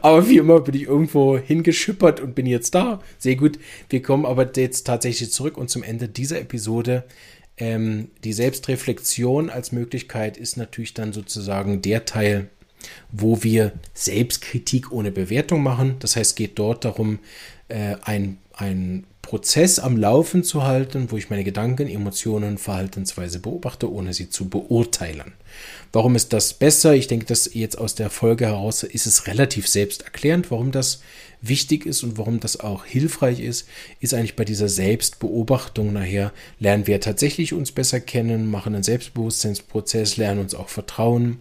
Aber 0.03 0.29
wie 0.29 0.39
immer 0.39 0.61
bin 0.61 0.75
ich 0.75 0.83
irgendwo 0.83 1.39
hingeschippert 1.39 2.21
und 2.21 2.35
bin 2.35 2.47
jetzt 2.47 2.75
da. 2.75 3.01
Sehr 3.19 3.37
gut. 3.37 3.59
Wir 3.89 4.03
kommen 4.03 4.27
aber 4.27 4.51
jetzt 4.57 4.85
tatsächlich 4.85 5.31
zurück 5.31 5.57
und 5.57 5.71
zum 5.71 5.83
Ende 5.83 6.09
dieser 6.09 6.41
Episode. 6.41 7.05
Ähm, 7.57 8.09
die 8.25 8.33
Selbstreflexion 8.33 9.51
als 9.51 9.73
Möglichkeit 9.73 10.37
ist 10.37 10.57
natürlich 10.57 10.95
dann 10.95 11.13
sozusagen 11.13 11.83
der 11.83 12.05
Teil, 12.05 12.49
wo 13.13 13.43
wir 13.43 13.73
Selbstkritik 13.95 14.93
ohne 14.93 15.13
Bewertung 15.13 15.63
machen. 15.63 15.97
Das 16.01 16.17
heißt, 16.17 16.33
es 16.33 16.35
geht 16.35 16.59
dort 16.59 16.85
darum, 16.85 17.21
äh, 17.69 17.97
ein, 18.03 18.39
ein 18.53 19.05
Prozess 19.25 19.79
am 19.79 19.97
Laufen 19.97 20.45
zu 20.45 20.65
halten, 20.65 21.11
wo 21.11 21.17
ich 21.17 21.31
meine 21.31 21.45
Gedanken, 21.45 21.89
Emotionen, 21.89 22.59
Verhaltensweise 22.59 23.39
beobachte, 23.39 23.91
ohne 23.91 24.13
sie 24.13 24.31
zu 24.31 24.49
beurteilen. 24.49 25.33
Warum 25.93 26.15
ist 26.15 26.33
das 26.33 26.53
besser? 26.55 26.95
Ich 26.95 27.07
denke, 27.07 27.27
dass 27.27 27.53
jetzt 27.55 27.79
aus 27.79 27.95
der 27.95 28.11
Folge 28.11 28.47
heraus 28.47 28.83
ist 28.83 29.07
es 29.07 29.27
relativ 29.27 29.67
selbsterklärend, 29.67 30.51
warum 30.51 30.73
das 30.73 31.01
wichtig 31.41 31.87
ist 31.87 32.03
und 32.03 32.19
warum 32.19 32.41
das 32.41 32.61
auch 32.61 32.85
hilfreich 32.85 33.41
ist, 33.41 33.69
ist 34.01 34.15
eigentlich 34.15 34.37
bei 34.37 34.45
dieser 34.45 34.69
Selbstbeobachtung 34.69 35.93
nachher 35.93 36.33
lernen 36.59 36.87
wir 36.87 37.01
tatsächlich 37.01 37.53
uns 37.53 37.73
besser 37.73 38.01
kennen, 38.01 38.51
machen 38.51 38.75
einen 38.75 38.83
Selbstbewusstseinsprozess, 38.83 40.17
lernen 40.17 40.41
uns 40.41 40.55
auch 40.55 40.69
vertrauen, 40.69 41.39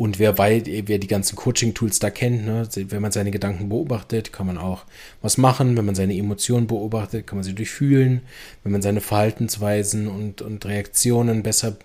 und 0.00 0.18
wer, 0.18 0.38
weil, 0.38 0.62
wer 0.64 0.98
die 0.98 1.06
ganzen 1.06 1.36
Coaching-Tools 1.36 1.98
da 1.98 2.08
kennt, 2.08 2.46
ne, 2.46 2.66
wenn 2.74 3.02
man 3.02 3.12
seine 3.12 3.30
Gedanken 3.30 3.68
beobachtet, 3.68 4.32
kann 4.32 4.46
man 4.46 4.56
auch 4.56 4.86
was 5.20 5.36
machen. 5.36 5.76
Wenn 5.76 5.84
man 5.84 5.94
seine 5.94 6.16
Emotionen 6.16 6.66
beobachtet, 6.66 7.26
kann 7.26 7.36
man 7.36 7.44
sie 7.44 7.54
durchfühlen. 7.54 8.22
Wenn 8.62 8.72
man 8.72 8.80
seine 8.80 9.02
Verhaltensweisen 9.02 10.08
und, 10.08 10.40
und 10.40 10.64
Reaktionen 10.64 11.42
besser 11.42 11.76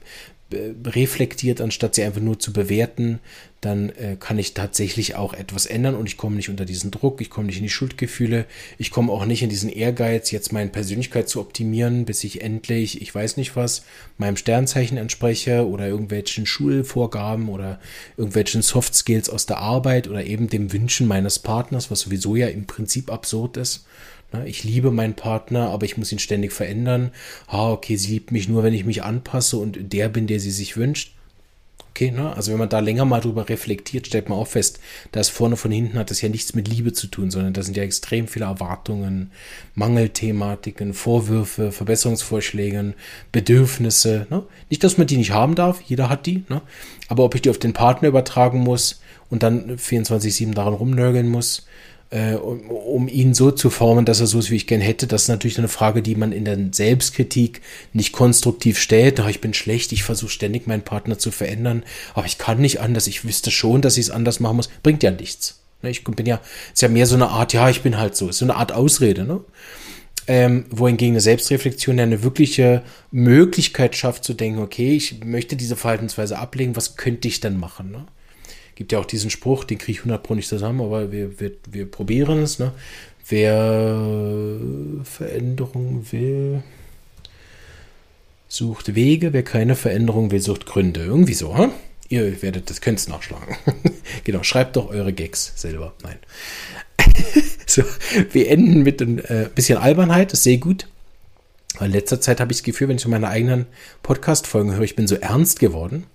reflektiert, 0.53 1.59
anstatt 1.59 1.95
sie 1.95 2.03
einfach 2.03 2.21
nur 2.21 2.39
zu 2.39 2.53
bewerten, 2.53 3.19
dann 3.61 3.89
äh, 3.89 4.15
kann 4.19 4.37
ich 4.37 4.53
tatsächlich 4.53 5.15
auch 5.15 5.33
etwas 5.33 5.65
ändern 5.65 5.95
und 5.95 6.05
ich 6.05 6.17
komme 6.17 6.35
nicht 6.35 6.49
unter 6.49 6.65
diesen 6.65 6.91
Druck, 6.91 7.19
ich 7.19 7.31
komme 7.31 7.47
nicht 7.47 7.57
in 7.57 7.63
die 7.63 7.69
Schuldgefühle, 7.69 8.45
ich 8.77 8.91
komme 8.91 9.11
auch 9.11 9.25
nicht 9.25 9.41
in 9.41 9.49
diesen 9.49 9.71
Ehrgeiz, 9.71 10.29
jetzt 10.29 10.53
meine 10.53 10.69
Persönlichkeit 10.69 11.27
zu 11.27 11.39
optimieren, 11.39 12.05
bis 12.05 12.23
ich 12.23 12.41
endlich, 12.41 13.01
ich 13.01 13.13
weiß 13.13 13.37
nicht 13.37 13.55
was, 13.55 13.83
meinem 14.19 14.37
Sternzeichen 14.37 14.97
entspreche 14.97 15.67
oder 15.67 15.87
irgendwelchen 15.87 16.45
Schulvorgaben 16.45 17.49
oder 17.49 17.79
irgendwelchen 18.15 18.61
Soft 18.61 18.93
Skills 18.93 19.29
aus 19.31 19.47
der 19.47 19.57
Arbeit 19.57 20.07
oder 20.07 20.23
eben 20.23 20.47
dem 20.47 20.71
Wünschen 20.71 21.07
meines 21.07 21.39
Partners, 21.39 21.89
was 21.89 22.01
sowieso 22.01 22.35
ja 22.35 22.47
im 22.47 22.67
Prinzip 22.67 23.11
absurd 23.11 23.57
ist. 23.57 23.85
Ne, 24.35 24.47
ich 24.47 24.63
liebe 24.63 24.91
meinen 24.91 25.15
Partner, 25.15 25.69
aber 25.69 25.85
ich 25.85 25.97
muss 25.97 26.11
ihn 26.11 26.19
ständig 26.19 26.51
verändern. 26.51 27.11
Ah, 27.47 27.71
okay, 27.71 27.95
sie 27.95 28.13
liebt 28.13 28.31
mich 28.31 28.47
nur, 28.47 28.63
wenn 28.63 28.73
ich 28.73 28.85
mich 28.85 29.03
anpasse 29.03 29.57
und 29.57 29.93
der 29.93 30.09
bin, 30.09 30.27
der 30.27 30.39
sie 30.39 30.51
sich 30.51 30.77
wünscht. 30.77 31.13
Okay, 31.91 32.11
ne? 32.11 32.35
Also 32.35 32.51
wenn 32.51 32.59
man 32.59 32.67
da 32.67 32.79
länger 32.79 33.05
mal 33.05 33.21
drüber 33.21 33.47
reflektiert, 33.47 34.07
stellt 34.07 34.27
man 34.27 34.37
auch 34.37 34.47
fest, 34.47 34.81
dass 35.13 35.29
vorne 35.29 35.55
von 35.55 35.71
hinten 35.71 35.97
hat 35.97 36.11
das 36.11 36.21
ja 36.21 36.27
nichts 36.27 36.53
mit 36.53 36.67
Liebe 36.67 36.91
zu 36.91 37.07
tun, 37.07 37.31
sondern 37.31 37.53
da 37.53 37.63
sind 37.63 37.77
ja 37.77 37.83
extrem 37.83 38.27
viele 38.27 38.43
Erwartungen, 38.43 39.31
Mangelthematiken, 39.75 40.93
Vorwürfe, 40.93 41.71
Verbesserungsvorschläge, 41.71 42.95
Bedürfnisse. 43.31 44.27
Ne? 44.29 44.43
Nicht, 44.69 44.83
dass 44.83 44.97
man 44.97 45.07
die 45.07 45.15
nicht 45.15 45.31
haben 45.31 45.55
darf, 45.55 45.79
jeder 45.83 46.09
hat 46.09 46.25
die, 46.25 46.43
ne? 46.49 46.61
aber 47.07 47.23
ob 47.23 47.33
ich 47.33 47.43
die 47.43 47.49
auf 47.49 47.59
den 47.59 47.71
Partner 47.71 48.09
übertragen 48.09 48.59
muss 48.59 48.99
und 49.29 49.41
dann 49.41 49.77
24-7 49.77 50.53
daran 50.53 50.73
rumnörgeln 50.73 51.29
muss, 51.29 51.65
äh, 52.11 52.35
um, 52.35 52.69
um, 52.69 53.07
ihn 53.07 53.33
so 53.33 53.51
zu 53.51 53.69
formen, 53.69 54.05
dass 54.05 54.19
er 54.19 54.27
so 54.27 54.39
ist, 54.39 54.51
wie 54.51 54.55
ich 54.55 54.67
gern 54.67 54.81
hätte. 54.81 55.07
Das 55.07 55.23
ist 55.23 55.27
natürlich 55.27 55.57
eine 55.57 55.67
Frage, 55.67 56.01
die 56.01 56.15
man 56.15 56.31
in 56.31 56.45
der 56.45 56.57
Selbstkritik 56.71 57.61
nicht 57.93 58.13
konstruktiv 58.13 58.79
stellt. 58.79 59.19
Ach, 59.19 59.27
ich 59.27 59.41
bin 59.41 59.53
schlecht, 59.53 59.91
ich 59.91 60.03
versuche 60.03 60.31
ständig 60.31 60.67
meinen 60.67 60.83
Partner 60.83 61.17
zu 61.17 61.31
verändern, 61.31 61.83
aber 62.13 62.25
ich 62.25 62.37
kann 62.37 62.59
nicht 62.59 62.79
anders. 62.79 63.07
Ich 63.07 63.25
wüsste 63.25 63.51
schon, 63.51 63.81
dass 63.81 63.97
ich 63.97 64.05
es 64.05 64.11
anders 64.11 64.39
machen 64.39 64.57
muss. 64.57 64.69
Bringt 64.83 65.03
ja 65.03 65.11
nichts. 65.11 65.61
Ne, 65.81 65.89
ich 65.89 66.03
bin 66.03 66.25
ja, 66.25 66.41
ist 66.73 66.81
ja 66.81 66.89
mehr 66.89 67.05
so 67.05 67.15
eine 67.15 67.29
Art, 67.29 67.53
ja, 67.53 67.69
ich 67.69 67.81
bin 67.81 67.97
halt 67.97 68.15
so, 68.15 68.29
ist 68.29 68.39
so 68.39 68.45
eine 68.45 68.55
Art 68.55 68.71
Ausrede, 68.71 69.23
ne? 69.23 69.41
Ähm, 70.27 70.65
wohingegen 70.71 71.13
eine 71.13 71.21
Selbstreflexion 71.21 71.99
ja 71.99 72.03
eine 72.03 72.23
wirkliche 72.23 72.81
Möglichkeit 73.11 73.95
schafft 73.95 74.23
zu 74.23 74.33
denken, 74.33 74.59
okay, 74.59 74.95
ich 74.95 75.23
möchte 75.23 75.55
diese 75.55 75.75
Verhaltensweise 75.75 76.39
ablegen, 76.39 76.75
was 76.75 76.95
könnte 76.95 77.27
ich 77.27 77.41
denn 77.41 77.59
machen? 77.59 77.91
Ne? 77.91 78.07
Gibt 78.75 78.91
ja 78.91 78.99
auch 78.99 79.05
diesen 79.05 79.29
Spruch, 79.29 79.63
den 79.63 79.77
kriege 79.77 79.93
ich 79.93 79.99
100 79.99 80.21
Pro 80.21 80.35
nicht 80.35 80.49
zusammen, 80.49 80.81
aber 80.81 81.11
wir, 81.11 81.39
wir, 81.39 81.51
wir 81.69 81.89
probieren 81.89 82.43
es. 82.43 82.59
Ne? 82.59 82.73
Wer 83.27 84.59
Veränderung 85.03 86.05
will, 86.11 86.61
sucht 88.49 88.93
Wege. 88.93 89.33
Wer 89.33 89.43
keine 89.43 89.75
Veränderung 89.75 90.31
will, 90.31 90.41
sucht 90.41 90.65
Gründe. 90.65 91.03
Irgendwie 91.03 91.33
so, 91.33 91.57
hm? 91.57 91.71
Ihr 92.09 92.41
werdet 92.41 92.69
das, 92.69 92.81
könnt 92.81 92.99
es 92.99 93.07
nachschlagen. 93.07 93.55
genau, 94.23 94.43
schreibt 94.43 94.75
doch 94.75 94.89
eure 94.89 95.13
Gags 95.13 95.53
selber. 95.55 95.93
Nein. 96.03 96.19
so, 97.65 97.83
wir 98.31 98.49
enden 98.49 98.83
mit 98.83 99.01
ein 99.01 99.19
äh, 99.19 99.49
bisschen 99.53 99.77
Albernheit, 99.77 100.33
ist 100.33 100.43
sehr 100.43 100.57
gut. 100.57 100.87
in 101.79 101.91
letzter 101.91 102.21
Zeit 102.21 102.39
habe 102.39 102.51
ich 102.51 102.59
das 102.59 102.63
Gefühl, 102.63 102.89
wenn 102.89 102.97
ich 102.97 103.07
meine 103.07 103.29
eigenen 103.29 103.65
Podcast-Folgen 104.03 104.73
höre, 104.73 104.83
ich 104.83 104.95
bin 104.95 105.07
so 105.07 105.15
ernst 105.15 105.59
geworden. 105.59 106.05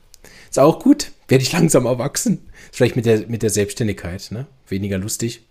Ist 0.51 0.59
auch 0.59 0.81
gut. 0.81 1.13
Werde 1.29 1.43
ich 1.43 1.53
langsam 1.53 1.87
erwachsen. 1.87 2.49
Vielleicht 2.73 2.97
mit 2.97 3.07
der, 3.07 3.29
mit 3.29 3.43
der 3.43 3.51
Selbstständigkeit, 3.51 4.29
ne? 4.31 4.47
Weniger 4.69 4.99
lustig. 4.99 5.43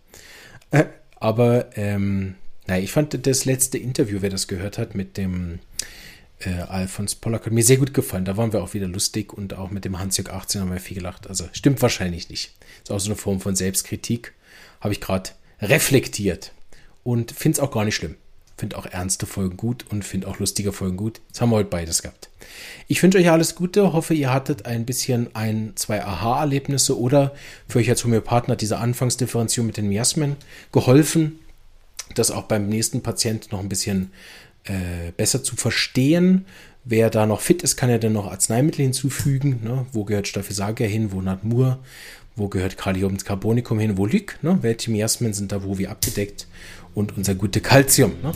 Äh, 0.72 0.86
aber, 1.16 1.78
ähm, 1.78 2.36
naja, 2.68 2.84
ich 2.84 2.92
fand 2.92 3.26
das 3.26 3.46
letzte 3.46 3.78
Interview, 3.78 4.22
wer 4.22 4.30
das 4.30 4.48
gehört 4.48 4.78
hat, 4.78 4.96
mit 4.96 5.18
dem 5.18 5.60
äh, 6.40 6.50
Alfons 6.50 7.16
Pollack, 7.16 7.46
hat 7.46 7.54
mir 7.54 7.64
sehr 7.64 7.78
gut 7.78 7.94
gefallen. 7.94 8.26
Da 8.26 8.38
waren 8.38 8.54
wir 8.54 8.62
auch 8.62 8.74
wieder 8.74 8.88
lustig 8.88 9.34
und 9.34 9.54
auch 9.54 9.72
mit 9.72 9.86
dem 9.86 10.00
Hans-Jörg 10.00 10.30
18 10.30 10.62
haben 10.62 10.72
wir 10.72 10.80
viel 10.80 10.98
gelacht. 10.98 11.28
Also 11.28 11.46
stimmt 11.54 11.82
wahrscheinlich 11.82 12.30
nicht. 12.30 12.54
Ist 12.84 12.92
auch 12.92 13.00
so 13.00 13.08
eine 13.10 13.16
Form 13.16 13.40
von 13.40 13.56
Selbstkritik. 13.56 14.34
Habe 14.82 14.94
ich 14.94 15.02
gerade 15.02 15.32
reflektiert. 15.62 16.52
Und 17.04 17.32
finde 17.32 17.58
es 17.58 17.60
auch 17.60 17.72
gar 17.72 17.86
nicht 17.86 17.96
schlimm 17.96 18.16
finde 18.60 18.78
auch 18.78 18.86
ernste 18.86 19.26
Folgen 19.26 19.58
gut 19.58 19.86
und 19.90 20.04
finde 20.04 20.28
auch 20.28 20.40
lustige 20.40 20.74
Folgen 20.74 20.98
gut. 20.98 21.22
Jetzt 21.28 21.42
haben 21.42 21.50
wir 21.50 21.58
heute 21.58 21.70
beides 21.70 22.02
gehabt. 22.02 22.30
Ich 22.88 23.02
wünsche 23.02 23.18
euch 23.18 23.30
alles 23.30 23.56
Gute, 23.56 23.94
hoffe, 23.94 24.14
ihr 24.14 24.34
hattet 24.34 24.66
ein 24.66 24.86
bisschen 24.86 25.34
ein, 25.36 25.74
zwei 25.76 26.04
Aha-Erlebnisse 26.04 27.00
oder 27.00 27.34
für 27.68 27.80
euch 27.80 27.90
als 27.90 28.04
Homöopathen 28.04 28.52
hat 28.52 28.62
diese 28.62 28.78
Anfangsdifferenzierung 28.78 29.68
mit 29.68 29.78
den 29.78 29.90
Miasmen 29.90 30.36
geholfen, 30.72 31.40
das 32.16 32.32
auch 32.32 32.44
beim 32.44 32.68
nächsten 32.68 33.02
Patient 33.02 33.52
noch 33.52 33.60
ein 33.60 33.70
bisschen 33.70 34.12
äh, 34.66 35.12
besser 35.16 35.44
zu 35.44 35.56
verstehen. 35.56 36.46
Wer 36.86 37.10
da 37.10 37.26
noch 37.26 37.42
fit 37.42 37.62
ist, 37.62 37.76
kann 37.76 37.90
ja 37.90 37.98
dann 37.98 38.14
noch 38.14 38.32
Arzneimittel 38.32 38.84
hinzufügen. 38.84 39.60
Ne? 39.64 39.86
Wo 39.92 40.06
gehört 40.06 40.28
Staphysagia 40.28 40.88
hin, 40.88 41.12
wo 41.12 41.22
Natmur, 41.22 41.80
wo 42.40 42.48
gehört 42.48 42.78
Kalium 42.78 43.18
Carbonicum 43.18 43.80
hin, 43.80 43.98
wo 43.98 44.06
Lyk, 44.06 44.40
ne? 44.42 44.58
welche 44.62 44.90
Miasmen 44.92 45.34
sind 45.34 45.52
da 45.52 45.64
wo 45.64 45.78
wie 45.78 45.88
abgedeckt 45.88 46.48
und 46.96 47.16
unser 47.18 47.36
gute 47.36 47.62
Calcium. 47.62 48.14
Ne? 48.24 48.32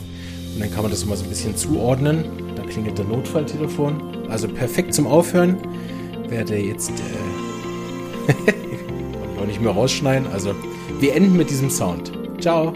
Und 0.53 0.59
dann 0.59 0.71
kann 0.71 0.83
man 0.83 0.91
das 0.91 1.05
mal 1.05 1.17
so 1.17 1.23
ein 1.23 1.29
bisschen 1.29 1.55
zuordnen. 1.57 2.25
Da 2.55 2.63
klingelt 2.63 2.97
der 2.97 3.05
Notfalltelefon. 3.05 4.27
Also 4.29 4.47
perfekt 4.47 4.93
zum 4.93 5.07
Aufhören. 5.07 5.57
Werde 6.29 6.57
jetzt 6.57 6.91
äh, 8.27 8.31
auch 9.41 9.45
nicht 9.47 9.61
mehr 9.61 9.71
rausschneiden. 9.71 10.27
Also 10.31 10.53
wir 10.99 11.15
enden 11.15 11.35
mit 11.35 11.49
diesem 11.49 11.69
Sound. 11.69 12.11
Ciao. 12.39 12.73